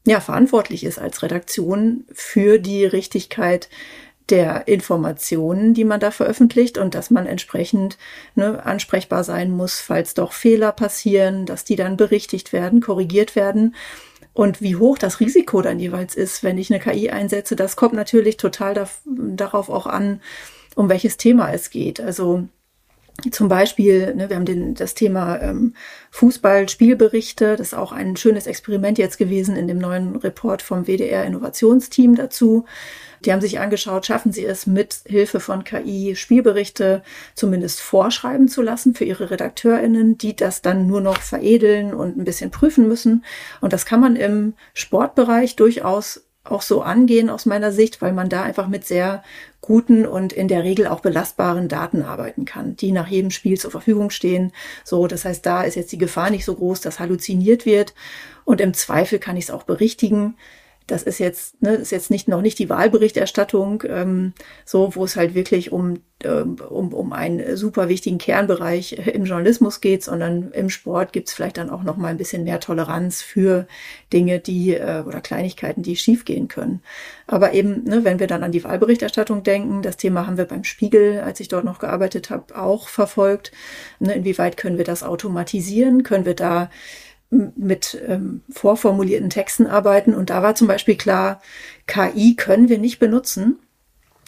ja 0.07 0.21
verantwortlich 0.21 0.85
ist 0.85 0.99
als 0.99 1.23
Redaktion 1.23 2.05
für 2.13 2.59
die 2.59 2.85
Richtigkeit 2.85 3.69
der 4.31 4.69
Informationen, 4.69 5.75
die 5.75 5.85
man 5.85 6.01
da 6.01 6.11
veröffentlicht 6.11 6.79
und 6.79 6.95
dass 6.95 7.11
man 7.11 7.27
entsprechend 7.27 7.99
ne, 8.35 8.65
ansprechbar 8.65 9.25
sein 9.25 9.51
muss, 9.51 9.81
falls 9.81 10.15
doch 10.15 10.33
Fehler 10.33 10.73
passieren, 10.73 11.45
dass 11.45 11.65
die 11.65 11.77
dann 11.77 11.97
berichtigt 11.97 12.53
werden, 12.53 12.81
korrigiert 12.81 13.37
werden. 13.37 13.75
Und 14.33 14.63
wie 14.63 14.77
hoch 14.77 14.97
das 14.97 15.21
Risiko 15.21 15.61
dann 15.61 15.79
jeweils 15.79 16.15
ist, 16.15 16.43
wenn 16.43 16.57
ich 16.57 16.73
eine 16.73 16.81
KI 16.81 17.11
einsetze, 17.11 17.57
das 17.57 17.77
kommt 17.77 17.95
natürlich 17.95 18.39
total 18.39 18.75
da, 18.75 18.89
darauf 19.05 19.69
auch 19.69 19.87
an, 19.87 20.23
um 20.75 20.89
welches 20.89 21.19
Thema 21.19 21.53
es 21.53 21.69
geht. 21.69 22.01
Also 22.01 22.49
zum 23.31 23.49
Beispiel, 23.49 24.15
ne, 24.15 24.29
wir 24.29 24.37
haben 24.37 24.45
den, 24.45 24.75
das 24.75 24.95
Thema 24.95 25.41
ähm, 25.41 25.75
Fußball-Spielberichte. 26.11 27.57
Das 27.57 27.69
ist 27.69 27.75
auch 27.75 27.93
ein 27.93 28.17
schönes 28.17 28.47
Experiment 28.47 28.99
jetzt 28.99 29.19
gewesen 29.19 29.57
in 29.57 29.69
dem 29.69 29.79
neuen 29.79 30.17
Report 30.17 30.63
vom 30.63 30.87
WDR 30.87 31.25
Innovationsteam 31.25 32.17
dazu. 32.17 32.65
Die 33.25 33.33
haben 33.33 33.41
sich 33.41 33.61
angeschaut, 33.61 34.07
schaffen 34.07 34.33
sie 34.33 34.45
es 34.45 34.67
mit 34.67 35.03
Hilfe 35.07 35.39
von 35.39 35.63
KI 35.63 36.17
Spielberichte 36.17 37.03
zumindest 37.35 37.81
vorschreiben 37.81 38.49
zu 38.49 38.63
lassen 38.63 38.95
für 38.95 39.05
ihre 39.05 39.31
RedakteurInnen, 39.31 40.19
die 40.19 40.35
das 40.35 40.61
dann 40.61 40.89
nur 40.89 41.01
noch 41.01 41.19
veredeln 41.19 41.95
und 41.95 42.17
ein 42.17 42.25
bisschen 42.25 42.51
prüfen 42.51 42.89
müssen. 42.89 43.25
Und 43.61 43.73
das 43.73 43.87
kann 43.87 44.01
man 44.01 44.17
im 44.17 44.55
Sportbereich 44.75 45.55
durchaus 45.55 46.25
auch 46.45 46.63
so 46.63 46.83
angehen 46.83 47.31
aus 47.31 47.47
meiner 47.47 47.73
Sicht, 47.73 48.03
weil 48.03 48.13
man 48.13 48.29
da 48.29 48.43
einfach 48.43 48.67
mit 48.67 48.85
sehr 48.85 49.23
guten 49.61 50.07
und 50.07 50.33
in 50.33 50.49
der 50.49 50.65
Regel 50.65 50.89
auch 50.89 51.01
belastbaren 51.01 51.69
Daten 51.69 52.03
arbeiten 52.03 52.45
kann, 52.45 52.77
die 52.77 52.91
nach 52.91 53.07
jedem 53.07 53.31
Spiel 53.31 53.59
zur 53.59 53.71
Verfügung 53.71 54.11
stehen. 54.11 54.53
So, 54.85 55.07
das 55.07 55.25
heißt, 55.25 55.47
da 55.47 55.63
ist 55.63 55.77
jetzt 55.77 55.93
die 55.93 55.99
Gefahr 55.99 56.31
nicht 56.31 56.45
so 56.45 56.55
groß, 56.55 56.81
dass 56.81 56.99
halluziniert 56.99 57.65
wird. 57.65 57.95
Und 58.45 58.61
im 58.61 58.75
Zweifel 58.75 59.21
kann 59.21 59.37
ich 59.37 59.45
es 59.45 59.51
auch 59.53 59.63
berichtigen. 59.63 60.37
Das 60.87 61.03
ist 61.03 61.19
jetzt, 61.19 61.63
ne, 61.63 61.75
ist 61.75 61.93
jetzt 61.93 62.11
nicht 62.11 62.29
noch 62.29 62.43
nicht 62.43 62.59
die 62.59 62.69
Wahlberichterstattung, 62.69 63.85
ähm, 63.89 64.33
so 64.65 64.95
wo 64.95 65.05
es 65.05 65.17
halt 65.17 65.35
wirklich 65.35 65.73
um, 65.73 66.01
ähm, 66.25 66.57
um, 66.69 66.93
um 66.93 67.13
einen 67.13 67.57
super 67.57 67.89
wichtigen 67.89 68.19
Kernbereich 68.19 68.93
im 68.93 69.25
Journalismus 69.25 69.81
geht, 69.81 70.03
sondern 70.03 70.51
im 70.53 70.71
Sport 70.71 71.13
gibt's 71.13 71.33
vielleicht 71.33 71.59
dann 71.59 71.71
auch 71.71 71.83
noch 71.83 71.97
mal 71.97 72.09
ein 72.09 72.17
bisschen 72.17 72.45
mehr 72.45 72.61
Toleranz 72.61 73.23
für 73.23 73.67
Dinge, 74.13 74.41
die 74.41 74.75
äh, 74.75 75.03
oder 75.07 75.21
Kleinigkeiten, 75.21 75.83
die 75.83 75.97
schiefgehen 75.97 76.49
können. 76.49 76.83
Aber 77.27 77.53
eben, 77.55 77.85
ne, 77.85 78.05
wenn 78.05 78.19
wir 78.19 78.27
dann 78.27 78.43
an 78.43 78.53
die 78.53 78.65
Wahlberichterstattung 78.65 79.43
denken, 79.43 79.83
das 79.83 79.97
Thema 79.97 80.27
haben 80.27 80.39
wir 80.39 80.45
beim 80.45 80.65
Spiegel, 80.65 81.21
als 81.21 81.41
ich 81.41 81.49
dort 81.49 81.65
noch 81.65 81.79
gearbeitet 81.79 82.31
habe, 82.31 82.59
auch 82.59 82.89
verfolgt. 82.89 83.53
Ne, 84.01 84.15
inwieweit 84.15 84.57
können 84.57 84.79
wir 84.79 84.85
das 84.85 85.03
automatisieren? 85.03 86.03
Können 86.03 86.27
wir 86.27 86.35
da 86.35 86.71
mit 87.33 88.01
ähm, 88.07 88.43
vorformulierten 88.51 89.31
Texten 89.31 89.67
arbeiten. 89.67 90.15
Und 90.15 90.31
da 90.31 90.43
war 90.43 90.55
zum 90.55 90.69
Beispiel 90.69 90.97
klar, 90.97 91.41
KI 91.87 92.37
können 92.37 92.69
wir 92.69 92.79
nicht 92.79 92.99
benutzen 92.99 93.59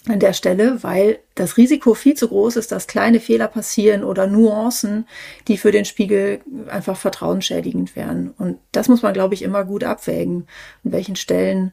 an 0.08 0.20
der 0.20 0.32
Stelle, 0.32 0.82
weil 0.82 1.18
das 1.34 1.56
Risiko 1.56 1.94
viel 1.94 2.14
zu 2.14 2.28
groß 2.28 2.56
ist, 2.56 2.72
dass 2.72 2.86
kleine 2.86 3.20
Fehler 3.20 3.48
passieren 3.48 4.04
oder 4.04 4.26
Nuancen, 4.26 5.06
die 5.48 5.58
für 5.58 5.70
den 5.70 5.84
Spiegel 5.84 6.40
einfach 6.68 6.96
vertrauensschädigend 6.96 7.94
wären. 7.94 8.30
Und 8.38 8.58
das 8.72 8.88
muss 8.88 9.02
man, 9.02 9.14
glaube 9.14 9.34
ich, 9.34 9.42
immer 9.42 9.64
gut 9.64 9.84
abwägen. 9.84 10.46
An 10.84 10.92
welchen 10.92 11.16
Stellen, 11.16 11.72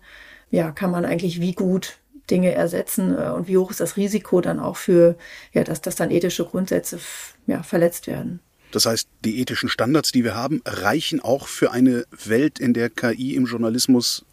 ja, 0.50 0.72
kann 0.72 0.92
man 0.92 1.06
eigentlich 1.06 1.40
wie 1.40 1.54
gut 1.54 1.98
Dinge 2.30 2.52
ersetzen 2.52 3.18
äh, 3.18 3.30
und 3.30 3.48
wie 3.48 3.58
hoch 3.58 3.72
ist 3.72 3.80
das 3.80 3.98
Risiko 3.98 4.42
dann 4.42 4.60
auch 4.60 4.78
für, 4.78 5.16
ja, 5.54 5.64
dass, 5.64 5.82
dass 5.82 5.96
dann 5.96 6.12
ethische 6.12 6.46
Grundsätze, 6.46 7.00
ja, 7.48 7.64
verletzt 7.64 8.08
werden. 8.08 8.42
Das 8.72 8.86
heißt, 8.86 9.08
die 9.24 9.40
ethischen 9.40 9.70
Standards, 9.70 10.12
die 10.12 10.24
wir 10.24 10.36
haben, 10.36 10.62
reichen 10.66 11.20
auch 11.20 11.48
für 11.48 11.72
eine 11.72 12.06
Welt, 12.26 12.60
in 12.60 12.74
der 12.74 12.90
KI 12.90 13.36
im 13.36 13.46
Journalismus 13.46 14.26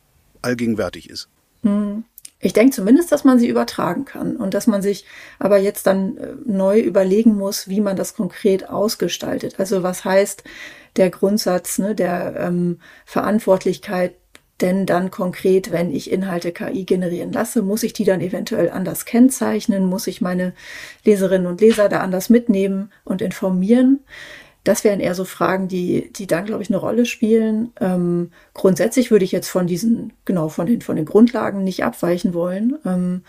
allgegenwärtig 0.42 1.10
ist. 1.10 1.28
Hm. 1.62 2.04
Ich 2.40 2.52
denke 2.52 2.74
zumindest, 2.74 3.10
dass 3.10 3.24
man 3.24 3.40
sie 3.40 3.48
übertragen 3.48 4.04
kann 4.04 4.36
und 4.36 4.54
dass 4.54 4.68
man 4.68 4.80
sich 4.80 5.04
aber 5.40 5.58
jetzt 5.58 5.88
dann 5.88 6.16
äh, 6.18 6.34
neu 6.46 6.78
überlegen 6.78 7.34
muss, 7.34 7.68
wie 7.68 7.80
man 7.80 7.96
das 7.96 8.14
konkret 8.14 8.68
ausgestaltet. 8.68 9.58
Also 9.58 9.82
was 9.82 10.04
heißt 10.04 10.44
der 10.96 11.10
Grundsatz 11.10 11.78
ne, 11.78 11.96
der 11.96 12.36
ähm, 12.38 12.78
Verantwortlichkeit 13.04 14.14
denn 14.60 14.86
dann 14.86 15.10
konkret, 15.10 15.70
wenn 15.72 15.92
ich 15.92 16.10
Inhalte 16.10 16.52
KI 16.52 16.84
generieren 16.84 17.32
lasse, 17.32 17.62
muss 17.62 17.82
ich 17.82 17.92
die 17.92 18.04
dann 18.04 18.20
eventuell 18.20 18.70
anders 18.70 19.04
kennzeichnen? 19.04 19.86
Muss 19.86 20.06
ich 20.06 20.20
meine 20.20 20.52
Leserinnen 21.04 21.46
und 21.46 21.60
Leser 21.60 21.88
da 21.88 22.00
anders 22.00 22.28
mitnehmen 22.28 22.90
und 23.04 23.22
informieren? 23.22 24.00
Das 24.64 24.84
wären 24.84 25.00
eher 25.00 25.14
so 25.14 25.24
Fragen, 25.24 25.68
die, 25.68 26.12
die 26.12 26.26
dann, 26.26 26.44
glaube 26.44 26.62
ich, 26.62 26.68
eine 26.68 26.78
Rolle 26.78 27.06
spielen. 27.06 27.72
Ähm, 27.80 28.32
grundsätzlich 28.52 29.10
würde 29.10 29.24
ich 29.24 29.32
jetzt 29.32 29.48
von 29.48 29.66
diesen, 29.66 30.12
genau, 30.24 30.48
von 30.48 30.66
den, 30.66 30.82
von 30.82 30.96
den 30.96 31.06
Grundlagen 31.06 31.64
nicht 31.64 31.84
abweichen 31.84 32.34
wollen. 32.34 32.76
Ähm, 32.84 33.22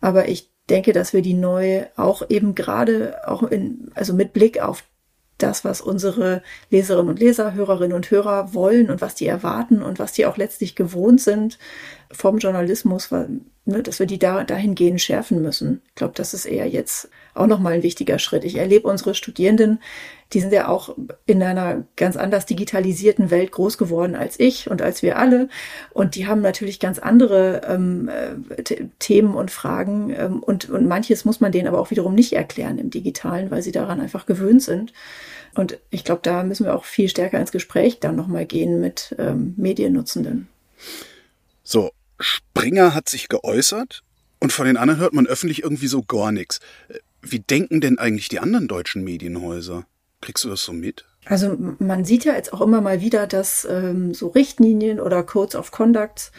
aber 0.00 0.28
ich 0.28 0.50
denke, 0.70 0.92
dass 0.92 1.12
wir 1.12 1.20
die 1.20 1.34
neu 1.34 1.84
auch 1.96 2.22
eben 2.30 2.54
gerade 2.54 3.16
auch 3.26 3.42
in, 3.42 3.90
also 3.94 4.14
mit 4.14 4.32
Blick 4.32 4.62
auf 4.62 4.84
das, 5.42 5.64
was 5.64 5.80
unsere 5.80 6.42
Leserinnen 6.70 7.10
und 7.10 7.18
Leser, 7.20 7.54
Hörerinnen 7.54 7.96
und 7.96 8.10
Hörer 8.10 8.54
wollen 8.54 8.90
und 8.90 9.00
was 9.00 9.14
die 9.14 9.26
erwarten 9.26 9.82
und 9.82 9.98
was 9.98 10.12
die 10.12 10.26
auch 10.26 10.36
letztlich 10.36 10.74
gewohnt 10.74 11.20
sind 11.20 11.58
vom 12.12 12.38
Journalismus, 12.38 13.10
ne, 13.70 13.82
dass 13.82 13.98
wir 13.98 14.06
die 14.06 14.18
da 14.18 14.44
dahingehend 14.44 15.00
schärfen 15.00 15.40
müssen. 15.40 15.82
Ich 15.88 15.94
glaube, 15.94 16.14
das 16.16 16.34
ist 16.34 16.44
eher 16.44 16.68
jetzt 16.68 17.08
auch 17.34 17.46
nochmal 17.46 17.74
ein 17.74 17.82
wichtiger 17.82 18.18
Schritt. 18.18 18.44
Ich 18.44 18.56
erlebe 18.56 18.88
unsere 18.88 19.14
Studierenden, 19.14 19.80
die 20.32 20.40
sind 20.40 20.52
ja 20.52 20.68
auch 20.68 20.94
in 21.26 21.42
einer 21.42 21.84
ganz 21.96 22.16
anders 22.16 22.46
digitalisierten 22.46 23.30
Welt 23.30 23.50
groß 23.52 23.78
geworden 23.78 24.14
als 24.14 24.38
ich 24.38 24.70
und 24.70 24.82
als 24.82 25.02
wir 25.02 25.18
alle. 25.18 25.48
Und 25.92 26.14
die 26.14 26.26
haben 26.26 26.40
natürlich 26.40 26.78
ganz 26.78 26.98
andere 26.98 27.62
ähm, 27.68 28.08
äh, 28.08 28.84
Themen 28.98 29.34
und 29.34 29.50
Fragen. 29.50 30.14
Ähm, 30.16 30.42
und, 30.42 30.70
und 30.70 30.86
manches 30.86 31.24
muss 31.24 31.40
man 31.40 31.52
denen 31.52 31.68
aber 31.68 31.80
auch 31.80 31.90
wiederum 31.90 32.14
nicht 32.14 32.32
erklären 32.32 32.78
im 32.78 32.90
Digitalen, 32.90 33.50
weil 33.50 33.62
sie 33.62 33.72
daran 33.72 34.00
einfach 34.00 34.26
gewöhnt 34.26 34.62
sind. 34.62 34.92
Und 35.54 35.78
ich 35.90 36.04
glaube, 36.04 36.20
da 36.22 36.44
müssen 36.44 36.66
wir 36.66 36.76
auch 36.76 36.84
viel 36.84 37.08
stärker 37.08 37.40
ins 37.40 37.52
Gespräch 37.52 37.98
dann 37.98 38.14
nochmal 38.14 38.46
gehen 38.46 38.80
mit 38.80 39.14
ähm, 39.18 39.54
Mediennutzenden. 39.56 40.48
So, 41.64 41.90
Springer 42.20 42.94
hat 42.94 43.08
sich 43.08 43.28
geäußert 43.28 44.02
Und 44.38 44.52
von 44.52 44.66
den 44.66 44.76
anderen 44.76 45.00
hört 45.00 45.12
man 45.12 45.26
öffentlich 45.26 45.62
irgendwie 45.62 45.88
so 45.88 46.02
gar 46.02 46.32
nichts. 46.32 46.60
Wie 47.22 47.40
denken 47.40 47.80
denn 47.80 47.98
eigentlich 47.98 48.28
die 48.28 48.38
anderen 48.38 48.68
deutschen 48.68 49.04
Medienhäuser? 49.04 49.84
Kriegst 50.20 50.44
du 50.44 50.48
das 50.48 50.62
so 50.62 50.72
mit? 50.72 51.06
Also 51.26 51.56
man 51.78 52.04
sieht 52.06 52.24
ja 52.24 52.32
jetzt 52.34 52.52
auch 52.52 52.62
immer 52.62 52.80
mal 52.80 53.02
wieder, 53.02 53.26
dass 53.26 53.66
ähm, 53.70 54.14
so 54.14 54.28
Richtlinien 54.28 55.00
oder 55.00 55.22
Codes 55.22 55.54
of 55.54 55.70
Conduct 55.70 56.32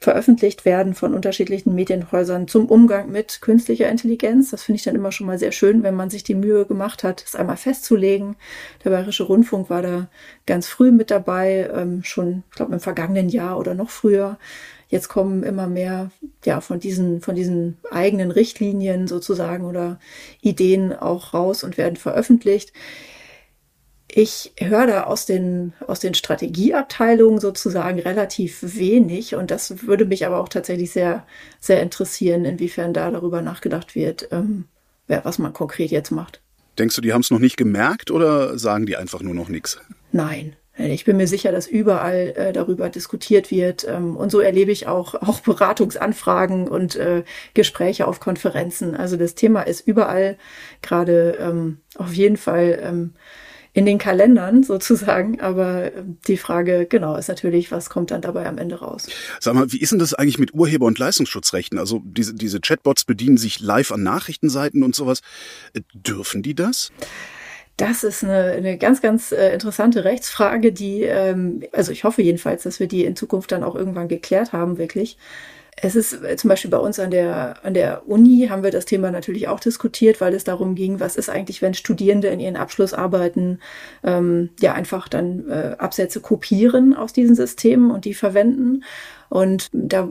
veröffentlicht 0.00 0.64
werden 0.64 0.94
von 0.94 1.12
unterschiedlichen 1.14 1.74
Medienhäusern 1.74 2.48
zum 2.48 2.66
Umgang 2.66 3.10
mit 3.10 3.42
künstlicher 3.42 3.90
Intelligenz. 3.90 4.50
Das 4.50 4.62
finde 4.62 4.76
ich 4.76 4.84
dann 4.84 4.96
immer 4.96 5.12
schon 5.12 5.26
mal 5.26 5.38
sehr 5.38 5.52
schön, 5.52 5.82
wenn 5.82 5.94
man 5.94 6.08
sich 6.08 6.24
die 6.24 6.34
Mühe 6.34 6.64
gemacht 6.64 7.04
hat, 7.04 7.22
es 7.22 7.36
einmal 7.36 7.58
festzulegen. 7.58 8.36
Der 8.84 8.90
Bayerische 8.90 9.24
Rundfunk 9.24 9.68
war 9.68 9.82
da 9.82 10.08
ganz 10.46 10.66
früh 10.66 10.92
mit 10.92 11.10
dabei, 11.10 11.70
ähm, 11.72 12.02
schon, 12.02 12.42
ich 12.50 12.56
glaube, 12.56 12.72
im 12.72 12.80
vergangenen 12.80 13.28
Jahr 13.28 13.58
oder 13.58 13.74
noch 13.74 13.90
früher. 13.90 14.38
Jetzt 14.92 15.08
kommen 15.08 15.42
immer 15.42 15.68
mehr 15.68 16.10
ja 16.44 16.60
von 16.60 16.78
diesen 16.78 17.22
von 17.22 17.34
diesen 17.34 17.78
eigenen 17.90 18.30
Richtlinien 18.30 19.08
sozusagen 19.08 19.64
oder 19.64 19.98
Ideen 20.42 20.92
auch 20.92 21.32
raus 21.32 21.64
und 21.64 21.78
werden 21.78 21.96
veröffentlicht. 21.96 22.74
Ich 24.06 24.52
höre 24.58 24.86
da 24.86 25.04
aus 25.04 25.24
den, 25.24 25.72
aus 25.86 26.00
den 26.00 26.12
Strategieabteilungen 26.12 27.40
sozusagen 27.40 28.00
relativ 28.00 28.58
wenig 28.60 29.34
und 29.34 29.50
das 29.50 29.86
würde 29.86 30.04
mich 30.04 30.26
aber 30.26 30.38
auch 30.38 30.50
tatsächlich 30.50 30.90
sehr, 30.90 31.26
sehr 31.58 31.80
interessieren, 31.80 32.44
inwiefern 32.44 32.92
da 32.92 33.10
darüber 33.10 33.40
nachgedacht 33.40 33.94
wird, 33.94 34.28
ähm, 34.30 34.66
was 35.06 35.38
man 35.38 35.54
konkret 35.54 35.90
jetzt 35.90 36.10
macht. 36.10 36.42
Denkst 36.78 36.96
du, 36.96 37.00
die 37.00 37.14
haben 37.14 37.22
es 37.22 37.30
noch 37.30 37.38
nicht 37.38 37.56
gemerkt 37.56 38.10
oder 38.10 38.58
sagen 38.58 38.84
die 38.84 38.98
einfach 38.98 39.22
nur 39.22 39.34
noch 39.34 39.48
nichts? 39.48 39.80
Nein. 40.12 40.54
Ich 40.78 41.04
bin 41.04 41.18
mir 41.18 41.26
sicher, 41.26 41.52
dass 41.52 41.66
überall 41.66 42.32
äh, 42.34 42.52
darüber 42.52 42.88
diskutiert 42.88 43.50
wird. 43.50 43.86
Ähm, 43.86 44.16
und 44.16 44.30
so 44.30 44.40
erlebe 44.40 44.72
ich 44.72 44.86
auch, 44.86 45.14
auch 45.22 45.40
Beratungsanfragen 45.40 46.68
und 46.68 46.96
äh, 46.96 47.24
Gespräche 47.54 48.06
auf 48.06 48.20
Konferenzen. 48.20 48.94
Also 48.94 49.16
das 49.16 49.34
Thema 49.34 49.62
ist 49.62 49.86
überall 49.86 50.38
gerade 50.80 51.36
ähm, 51.40 51.78
auf 51.96 52.14
jeden 52.14 52.38
Fall 52.38 52.78
ähm, 52.82 53.12
in 53.74 53.86
den 53.86 53.98
Kalendern 53.98 54.62
sozusagen. 54.62 55.40
Aber 55.40 55.94
ähm, 55.94 56.18
die 56.26 56.38
Frage, 56.38 56.86
genau, 56.88 57.16
ist 57.16 57.28
natürlich, 57.28 57.70
was 57.70 57.90
kommt 57.90 58.10
dann 58.10 58.22
dabei 58.22 58.46
am 58.46 58.56
Ende 58.56 58.76
raus? 58.76 59.08
Sag 59.40 59.54
mal, 59.54 59.70
wie 59.72 59.80
ist 59.80 59.92
denn 59.92 59.98
das 59.98 60.14
eigentlich 60.14 60.38
mit 60.38 60.54
Urheber- 60.54 60.86
und 60.86 60.98
Leistungsschutzrechten? 60.98 61.78
Also 61.78 62.00
diese, 62.04 62.34
diese 62.34 62.60
Chatbots 62.60 63.04
bedienen 63.04 63.36
sich 63.36 63.60
live 63.60 63.92
an 63.92 64.02
Nachrichtenseiten 64.02 64.82
und 64.82 64.94
sowas. 64.94 65.20
Äh, 65.74 65.82
dürfen 65.92 66.42
die 66.42 66.54
das? 66.54 66.92
Das 67.76 68.04
ist 68.04 68.22
eine, 68.22 68.52
eine 68.52 68.78
ganz, 68.78 69.00
ganz 69.00 69.32
äh, 69.32 69.52
interessante 69.52 70.04
Rechtsfrage, 70.04 70.72
die, 70.72 71.02
ähm, 71.02 71.62
also 71.72 71.90
ich 71.90 72.04
hoffe 72.04 72.22
jedenfalls, 72.22 72.64
dass 72.64 72.80
wir 72.80 72.86
die 72.86 73.04
in 73.04 73.16
Zukunft 73.16 73.50
dann 73.50 73.64
auch 73.64 73.74
irgendwann 73.74 74.08
geklärt 74.08 74.52
haben, 74.52 74.78
wirklich. 74.78 75.16
Es 75.74 75.96
ist 75.96 76.12
äh, 76.22 76.36
zum 76.36 76.48
Beispiel 76.48 76.70
bei 76.70 76.78
uns 76.78 77.00
an 77.00 77.10
der, 77.10 77.56
an 77.64 77.72
der 77.72 78.06
Uni 78.06 78.46
haben 78.50 78.62
wir 78.62 78.70
das 78.70 78.84
Thema 78.84 79.10
natürlich 79.10 79.48
auch 79.48 79.58
diskutiert, 79.58 80.20
weil 80.20 80.34
es 80.34 80.44
darum 80.44 80.74
ging, 80.74 81.00
was 81.00 81.16
ist 81.16 81.30
eigentlich, 81.30 81.62
wenn 81.62 81.72
Studierende 81.72 82.28
in 82.28 82.40
ihren 82.40 82.56
Abschlussarbeiten 82.56 83.60
ähm, 84.04 84.50
ja 84.60 84.74
einfach 84.74 85.08
dann 85.08 85.48
äh, 85.48 85.76
Absätze 85.78 86.20
kopieren 86.20 86.94
aus 86.94 87.14
diesen 87.14 87.34
Systemen 87.34 87.90
und 87.90 88.04
die 88.04 88.14
verwenden. 88.14 88.84
Und 89.30 89.70
da 89.72 90.08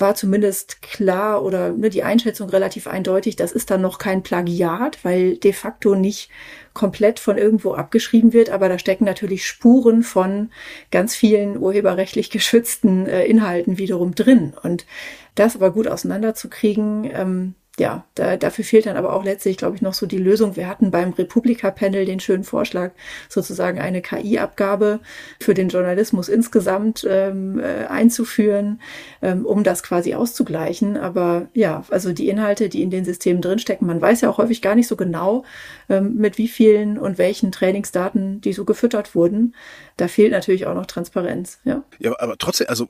war 0.00 0.14
zumindest 0.14 0.82
klar 0.82 1.42
oder 1.44 1.70
ne, 1.70 1.90
die 1.90 2.02
Einschätzung 2.02 2.48
relativ 2.50 2.86
eindeutig, 2.86 3.36
das 3.36 3.52
ist 3.52 3.70
dann 3.70 3.80
noch 3.80 3.98
kein 3.98 4.22
Plagiat, 4.22 5.04
weil 5.04 5.36
de 5.36 5.52
facto 5.52 5.94
nicht 5.94 6.30
komplett 6.74 7.18
von 7.18 7.38
irgendwo 7.38 7.72
abgeschrieben 7.72 8.32
wird, 8.32 8.50
aber 8.50 8.68
da 8.68 8.78
stecken 8.78 9.04
natürlich 9.04 9.46
Spuren 9.46 10.02
von 10.02 10.50
ganz 10.90 11.14
vielen 11.14 11.58
urheberrechtlich 11.58 12.30
geschützten 12.30 13.06
äh, 13.06 13.24
Inhalten 13.24 13.78
wiederum 13.78 14.14
drin. 14.14 14.54
Und 14.62 14.86
das 15.34 15.56
aber 15.56 15.70
gut 15.72 15.88
auseinanderzukriegen, 15.88 17.10
ähm, 17.12 17.54
ja, 17.78 18.04
da, 18.14 18.36
dafür 18.36 18.64
fehlt 18.64 18.86
dann 18.86 18.96
aber 18.96 19.12
auch 19.12 19.24
letztlich, 19.24 19.56
glaube 19.56 19.76
ich, 19.76 19.82
noch 19.82 19.94
so 19.94 20.06
die 20.06 20.18
Lösung. 20.18 20.56
Wir 20.56 20.68
hatten 20.68 20.90
beim 20.90 21.12
Republika-Panel 21.12 22.04
den 22.04 22.20
schönen 22.20 22.44
Vorschlag, 22.44 22.92
sozusagen 23.28 23.78
eine 23.78 24.02
KI-Abgabe 24.02 25.00
für 25.40 25.54
den 25.54 25.68
Journalismus 25.68 26.28
insgesamt 26.28 27.06
ähm, 27.08 27.60
äh, 27.60 27.86
einzuführen, 27.86 28.80
ähm, 29.22 29.46
um 29.46 29.64
das 29.64 29.82
quasi 29.82 30.14
auszugleichen. 30.14 30.96
Aber 30.96 31.48
ja, 31.54 31.84
also 31.90 32.12
die 32.12 32.28
Inhalte, 32.28 32.68
die 32.68 32.82
in 32.82 32.90
den 32.90 33.04
Systemen 33.04 33.42
drinstecken, 33.42 33.86
man 33.86 34.00
weiß 34.00 34.20
ja 34.22 34.30
auch 34.30 34.38
häufig 34.38 34.62
gar 34.62 34.74
nicht 34.74 34.88
so 34.88 34.96
genau, 34.96 35.44
ähm, 35.88 36.16
mit 36.16 36.38
wie 36.38 36.48
vielen 36.48 36.98
und 36.98 37.18
welchen 37.18 37.52
Trainingsdaten 37.52 38.40
die 38.40 38.52
so 38.52 38.64
gefüttert 38.64 39.14
wurden. 39.14 39.54
Da 39.98 40.06
fehlt 40.06 40.30
natürlich 40.30 40.66
auch 40.66 40.74
noch 40.74 40.86
Transparenz. 40.86 41.58
Ja, 41.64 41.82
ja 41.98 42.14
aber 42.20 42.38
trotzdem, 42.38 42.68
also 42.68 42.86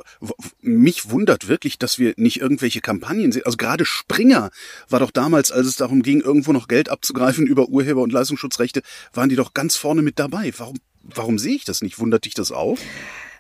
mich 0.61 1.11
wundert 1.11 1.49
wirklich, 1.49 1.79
dass 1.79 1.99
wir 1.99 2.13
nicht 2.19 2.39
irgendwelche 2.39 2.83
Kampagnen 2.83 3.33
sehen. 3.33 3.47
Also 3.47 3.57
gerade 3.57 3.87
Springer 3.87 4.51
war 4.91 5.01
doch 5.01 5.11
damals, 5.11 5.51
als 5.51 5.67
es 5.67 5.77
darum 5.77 6.03
ging, 6.03 6.21
irgendwo 6.21 6.53
noch 6.53 6.69
Geld 6.69 6.91
abzugreifen 6.91 7.47
über 7.47 7.71
Urheber- 7.71 8.03
und 8.03 8.13
Leistungsschutzrechte, 8.13 8.83
waren 9.15 9.31
die 9.31 9.37
doch 9.37 9.55
ganz 9.55 9.75
vorne 9.75 10.03
mit 10.03 10.19
dabei. 10.19 10.53
Warum, 10.59 10.77
warum 11.03 11.39
sehe 11.39 11.57
ich 11.57 11.65
das 11.65 11.81
nicht? 11.81 11.99
Wundert 11.99 12.27
dich 12.27 12.35
das 12.35 12.53
auch? 12.53 12.77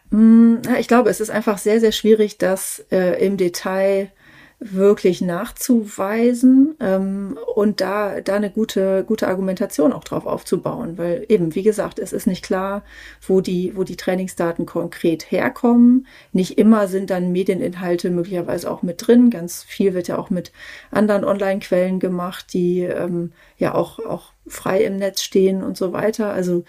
Mm, 0.08 0.56
ich 0.80 0.88
glaube, 0.88 1.10
es 1.10 1.20
ist 1.20 1.30
einfach 1.30 1.58
sehr, 1.58 1.78
sehr 1.78 1.92
schwierig, 1.92 2.38
das 2.38 2.86
äh, 2.90 3.22
im 3.22 3.36
Detail 3.36 4.10
wirklich 4.60 5.20
nachzuweisen 5.20 6.74
ähm, 6.80 7.38
und 7.54 7.80
da, 7.80 8.20
da 8.20 8.34
eine 8.34 8.50
gute, 8.50 9.04
gute 9.04 9.28
Argumentation 9.28 9.92
auch 9.92 10.02
drauf 10.02 10.26
aufzubauen. 10.26 10.98
Weil 10.98 11.24
eben, 11.28 11.54
wie 11.54 11.62
gesagt, 11.62 12.00
es 12.00 12.12
ist 12.12 12.26
nicht 12.26 12.44
klar, 12.44 12.82
wo 13.26 13.40
die, 13.40 13.76
wo 13.76 13.84
die 13.84 13.96
Trainingsdaten 13.96 14.66
konkret 14.66 15.30
herkommen. 15.30 16.06
Nicht 16.32 16.58
immer 16.58 16.88
sind 16.88 17.10
dann 17.10 17.30
Medieninhalte 17.30 18.10
möglicherweise 18.10 18.70
auch 18.70 18.82
mit 18.82 19.06
drin. 19.06 19.30
Ganz 19.30 19.62
viel 19.62 19.94
wird 19.94 20.08
ja 20.08 20.18
auch 20.18 20.30
mit 20.30 20.50
anderen 20.90 21.24
Online-Quellen 21.24 22.00
gemacht, 22.00 22.52
die 22.52 22.80
ähm, 22.80 23.32
ja 23.58 23.74
auch, 23.74 24.00
auch 24.00 24.32
frei 24.50 24.84
im 24.84 24.96
Netz 24.96 25.22
stehen 25.22 25.62
und 25.62 25.76
so 25.76 25.92
weiter. 25.92 26.32
Also 26.32 26.64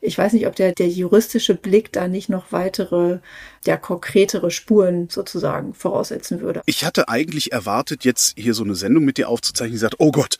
ich 0.00 0.18
weiß 0.18 0.32
nicht, 0.32 0.46
ob 0.46 0.56
der, 0.56 0.72
der 0.72 0.88
juristische 0.88 1.54
Blick 1.54 1.92
da 1.92 2.08
nicht 2.08 2.28
noch 2.28 2.50
weitere, 2.50 3.20
ja, 3.64 3.76
konkretere 3.76 4.50
Spuren 4.50 5.08
sozusagen 5.08 5.74
voraussetzen 5.74 6.40
würde. 6.40 6.62
Ich 6.66 6.84
hatte 6.84 7.08
eigentlich 7.08 7.52
erwartet, 7.52 8.04
jetzt 8.04 8.34
hier 8.36 8.54
so 8.54 8.64
eine 8.64 8.74
Sendung 8.74 9.04
mit 9.04 9.16
dir 9.16 9.28
aufzuzeichnen, 9.28 9.72
die 9.72 9.78
sagt, 9.78 9.96
oh 9.98 10.10
Gott, 10.10 10.38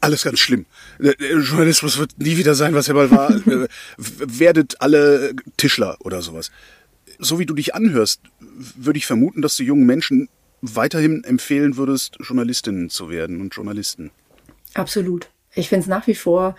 alles 0.00 0.22
ganz 0.22 0.38
schlimm. 0.38 0.66
Der 0.98 1.14
Journalismus 1.18 1.98
wird 1.98 2.18
nie 2.18 2.36
wieder 2.36 2.54
sein, 2.54 2.74
was 2.74 2.88
er 2.88 2.94
mal 2.94 3.10
war. 3.10 3.30
Äh, 3.50 3.66
werdet 3.96 4.80
alle 4.80 5.34
Tischler 5.56 5.96
oder 6.00 6.22
sowas. 6.22 6.50
So 7.18 7.38
wie 7.38 7.46
du 7.46 7.54
dich 7.54 7.74
anhörst, 7.74 8.20
würde 8.38 8.98
ich 8.98 9.06
vermuten, 9.06 9.42
dass 9.42 9.56
du 9.56 9.64
jungen 9.64 9.86
Menschen 9.86 10.28
weiterhin 10.60 11.24
empfehlen 11.24 11.76
würdest, 11.76 12.16
Journalistinnen 12.20 12.90
zu 12.90 13.10
werden 13.10 13.40
und 13.40 13.54
Journalisten. 13.54 14.10
Absolut. 14.74 15.30
Ich 15.54 15.68
finde 15.68 15.82
es 15.82 15.88
nach 15.88 16.06
wie 16.06 16.14
vor 16.14 16.54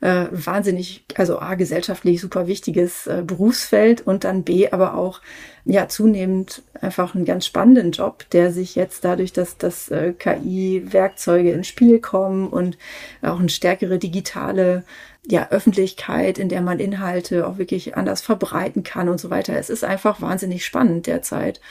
äh, 0.00 0.26
wahnsinnig, 0.30 1.04
also 1.14 1.38
A, 1.38 1.54
gesellschaftlich 1.54 2.20
super 2.20 2.46
wichtiges 2.46 3.06
äh, 3.06 3.22
Berufsfeld 3.26 4.06
und 4.06 4.24
dann 4.24 4.42
B, 4.42 4.68
aber 4.70 4.94
auch 4.96 5.22
ja 5.64 5.88
zunehmend 5.88 6.62
einfach 6.78 7.14
einen 7.14 7.24
ganz 7.24 7.46
spannenden 7.46 7.92
Job, 7.92 8.28
der 8.32 8.52
sich 8.52 8.74
jetzt 8.74 9.04
dadurch, 9.04 9.32
dass, 9.32 9.56
dass 9.56 9.90
äh, 9.90 10.12
KI-Werkzeuge 10.12 11.52
ins 11.52 11.68
Spiel 11.68 12.00
kommen 12.00 12.48
und 12.48 12.76
auch 13.22 13.40
eine 13.40 13.48
stärkere 13.48 13.98
digitale 13.98 14.84
ja, 15.26 15.48
Öffentlichkeit, 15.50 16.38
in 16.38 16.50
der 16.50 16.60
man 16.60 16.80
Inhalte 16.80 17.46
auch 17.46 17.56
wirklich 17.56 17.96
anders 17.96 18.20
verbreiten 18.20 18.82
kann 18.82 19.08
und 19.08 19.18
so 19.18 19.30
weiter. 19.30 19.56
Es 19.56 19.70
ist 19.70 19.84
einfach 19.84 20.20
wahnsinnig 20.20 20.66
spannend 20.66 21.06
derzeit 21.06 21.62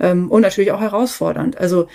ähm, 0.00 0.30
und 0.30 0.40
natürlich 0.40 0.72
auch 0.72 0.80
herausfordernd. 0.80 1.58
Also 1.58 1.88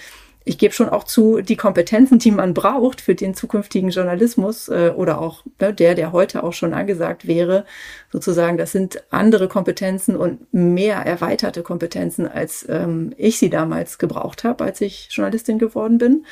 ich 0.48 0.58
gebe 0.58 0.74
schon 0.74 0.90
auch 0.90 1.04
zu, 1.04 1.42
die 1.42 1.58
Kompetenzen, 1.58 2.20
die 2.20 2.32
man 2.32 2.54
braucht 2.54 3.02
für 3.02 3.16
den 3.16 3.34
zukünftigen 3.34 3.90
Journalismus 3.90 4.70
äh, 4.70 4.94
oder 4.96 5.20
auch 5.20 5.44
ne, 5.60 5.74
der, 5.74 5.94
der 5.94 6.14
heute 6.14 6.44
auch 6.44 6.54
schon 6.54 6.74
angesagt 6.74 7.28
wäre, 7.28 7.66
sozusagen, 8.12 8.58
das 8.58 8.72
sind 8.72 9.04
andere 9.10 9.50
Kompetenzen 9.50 10.16
und 10.16 10.54
mehr 10.54 10.98
erweiterte 10.98 11.64
Kompetenzen, 11.64 12.28
als 12.28 12.66
ähm, 12.70 13.14
ich 13.18 13.40
sie 13.40 13.50
damals 13.50 13.98
gebraucht 13.98 14.46
habe, 14.46 14.64
als 14.64 14.80
ich 14.80 15.10
Journalistin 15.12 15.60
geworden 15.60 15.98
bin. 15.98 16.26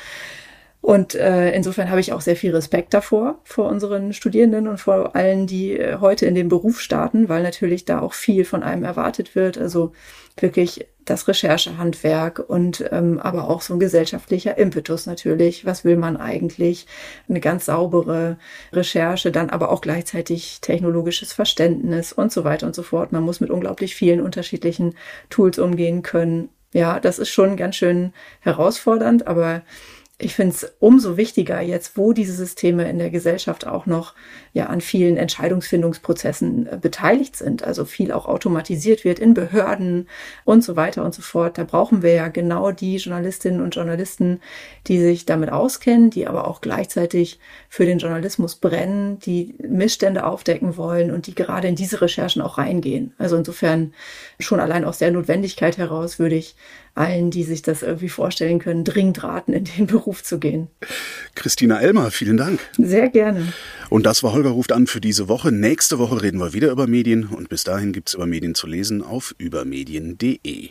Und 0.80 1.14
äh, 1.14 1.50
insofern 1.50 1.90
habe 1.90 2.00
ich 2.00 2.12
auch 2.12 2.20
sehr 2.20 2.36
viel 2.36 2.54
Respekt 2.54 2.94
davor, 2.94 3.40
vor 3.44 3.68
unseren 3.68 4.12
Studierenden 4.12 4.66
und 4.68 4.78
vor 4.78 5.14
allen, 5.14 5.46
die 5.46 5.72
äh, 5.72 5.98
heute 6.00 6.24
in 6.26 6.34
den 6.34 6.48
Beruf 6.48 6.80
starten, 6.80 7.28
weil 7.28 7.42
natürlich 7.42 7.84
da 7.84 8.00
auch 8.00 8.14
viel 8.14 8.44
von 8.44 8.62
einem 8.62 8.84
erwartet 8.84 9.34
wird. 9.34 9.58
Also 9.58 9.92
wirklich 10.38 10.86
das 11.06 11.26
Recherchehandwerk 11.28 12.38
und 12.38 12.84
ähm, 12.90 13.18
aber 13.18 13.48
auch 13.48 13.62
so 13.62 13.74
ein 13.74 13.80
gesellschaftlicher 13.80 14.58
Impetus 14.58 15.06
natürlich. 15.06 15.64
Was 15.64 15.84
will 15.84 15.96
man 15.96 16.16
eigentlich? 16.16 16.86
Eine 17.28 17.40
ganz 17.40 17.66
saubere 17.66 18.38
Recherche, 18.72 19.32
dann 19.32 19.48
aber 19.48 19.70
auch 19.70 19.80
gleichzeitig 19.80 20.60
technologisches 20.60 21.32
Verständnis 21.32 22.12
und 22.12 22.32
so 22.32 22.44
weiter 22.44 22.66
und 22.66 22.74
so 22.74 22.82
fort. 22.82 23.12
Man 23.12 23.22
muss 23.22 23.40
mit 23.40 23.50
unglaublich 23.50 23.94
vielen 23.94 24.20
unterschiedlichen 24.20 24.94
Tools 25.30 25.58
umgehen 25.58 26.02
können. 26.02 26.50
Ja, 26.72 27.00
das 27.00 27.18
ist 27.18 27.30
schon 27.30 27.56
ganz 27.56 27.76
schön 27.76 28.12
herausfordernd, 28.40 29.26
aber 29.26 29.62
ich 30.18 30.34
finde 30.34 30.54
es 30.54 30.72
umso 30.78 31.16
wichtiger 31.18 31.60
jetzt, 31.60 31.98
wo 31.98 32.12
diese 32.12 32.32
Systeme 32.32 32.88
in 32.88 32.98
der 32.98 33.10
Gesellschaft 33.10 33.66
auch 33.66 33.84
noch 33.84 34.14
ja 34.56 34.66
an 34.68 34.80
vielen 34.80 35.18
Entscheidungsfindungsprozessen 35.18 36.66
äh, 36.66 36.78
beteiligt 36.80 37.36
sind, 37.36 37.62
also 37.62 37.84
viel 37.84 38.10
auch 38.10 38.24
automatisiert 38.24 39.04
wird 39.04 39.18
in 39.18 39.34
Behörden 39.34 40.08
und 40.44 40.64
so 40.64 40.76
weiter 40.76 41.04
und 41.04 41.14
so 41.14 41.20
fort. 41.20 41.58
Da 41.58 41.64
brauchen 41.64 42.02
wir 42.02 42.14
ja 42.14 42.28
genau 42.28 42.72
die 42.72 42.96
Journalistinnen 42.96 43.60
und 43.60 43.74
Journalisten, 43.74 44.40
die 44.86 44.98
sich 44.98 45.26
damit 45.26 45.52
auskennen, 45.52 46.08
die 46.08 46.26
aber 46.26 46.48
auch 46.48 46.62
gleichzeitig 46.62 47.38
für 47.68 47.84
den 47.84 47.98
Journalismus 47.98 48.54
brennen, 48.54 49.18
die 49.18 49.54
Missstände 49.58 50.24
aufdecken 50.24 50.78
wollen 50.78 51.10
und 51.10 51.26
die 51.26 51.34
gerade 51.34 51.68
in 51.68 51.76
diese 51.76 52.00
Recherchen 52.00 52.40
auch 52.40 52.56
reingehen. 52.56 53.12
Also 53.18 53.36
insofern 53.36 53.92
schon 54.40 54.58
allein 54.58 54.86
aus 54.86 54.96
der 54.96 55.10
Notwendigkeit 55.10 55.76
heraus 55.76 56.18
würde 56.18 56.36
ich 56.36 56.56
allen, 56.96 57.30
die 57.30 57.44
sich 57.44 57.62
das 57.62 57.82
irgendwie 57.82 58.08
vorstellen 58.08 58.58
können, 58.58 58.82
dringend 58.82 59.22
raten, 59.22 59.52
in 59.52 59.64
den 59.64 59.86
Beruf 59.86 60.24
zu 60.24 60.38
gehen. 60.38 60.68
Christina 61.34 61.80
Elmer, 61.80 62.10
vielen 62.10 62.36
Dank. 62.36 62.60
Sehr 62.78 63.08
gerne. 63.10 63.52
Und 63.90 64.06
das 64.06 64.22
war 64.22 64.32
Holger 64.46 64.54
ruft 64.54 64.70
an 64.70 64.86
für 64.86 65.00
diese 65.00 65.26
Woche. 65.26 65.50
Nächste 65.50 65.98
Woche 65.98 66.22
reden 66.22 66.38
wir 66.38 66.52
wieder 66.52 66.70
über 66.70 66.86
Medien 66.86 67.26
und 67.26 67.48
bis 67.48 67.64
dahin 67.64 67.92
gibt 67.92 68.08
es 68.08 68.14
über 68.14 68.26
Medien 68.26 68.54
zu 68.54 68.68
lesen 68.68 69.02
auf 69.02 69.34
übermedien.de. 69.38 70.70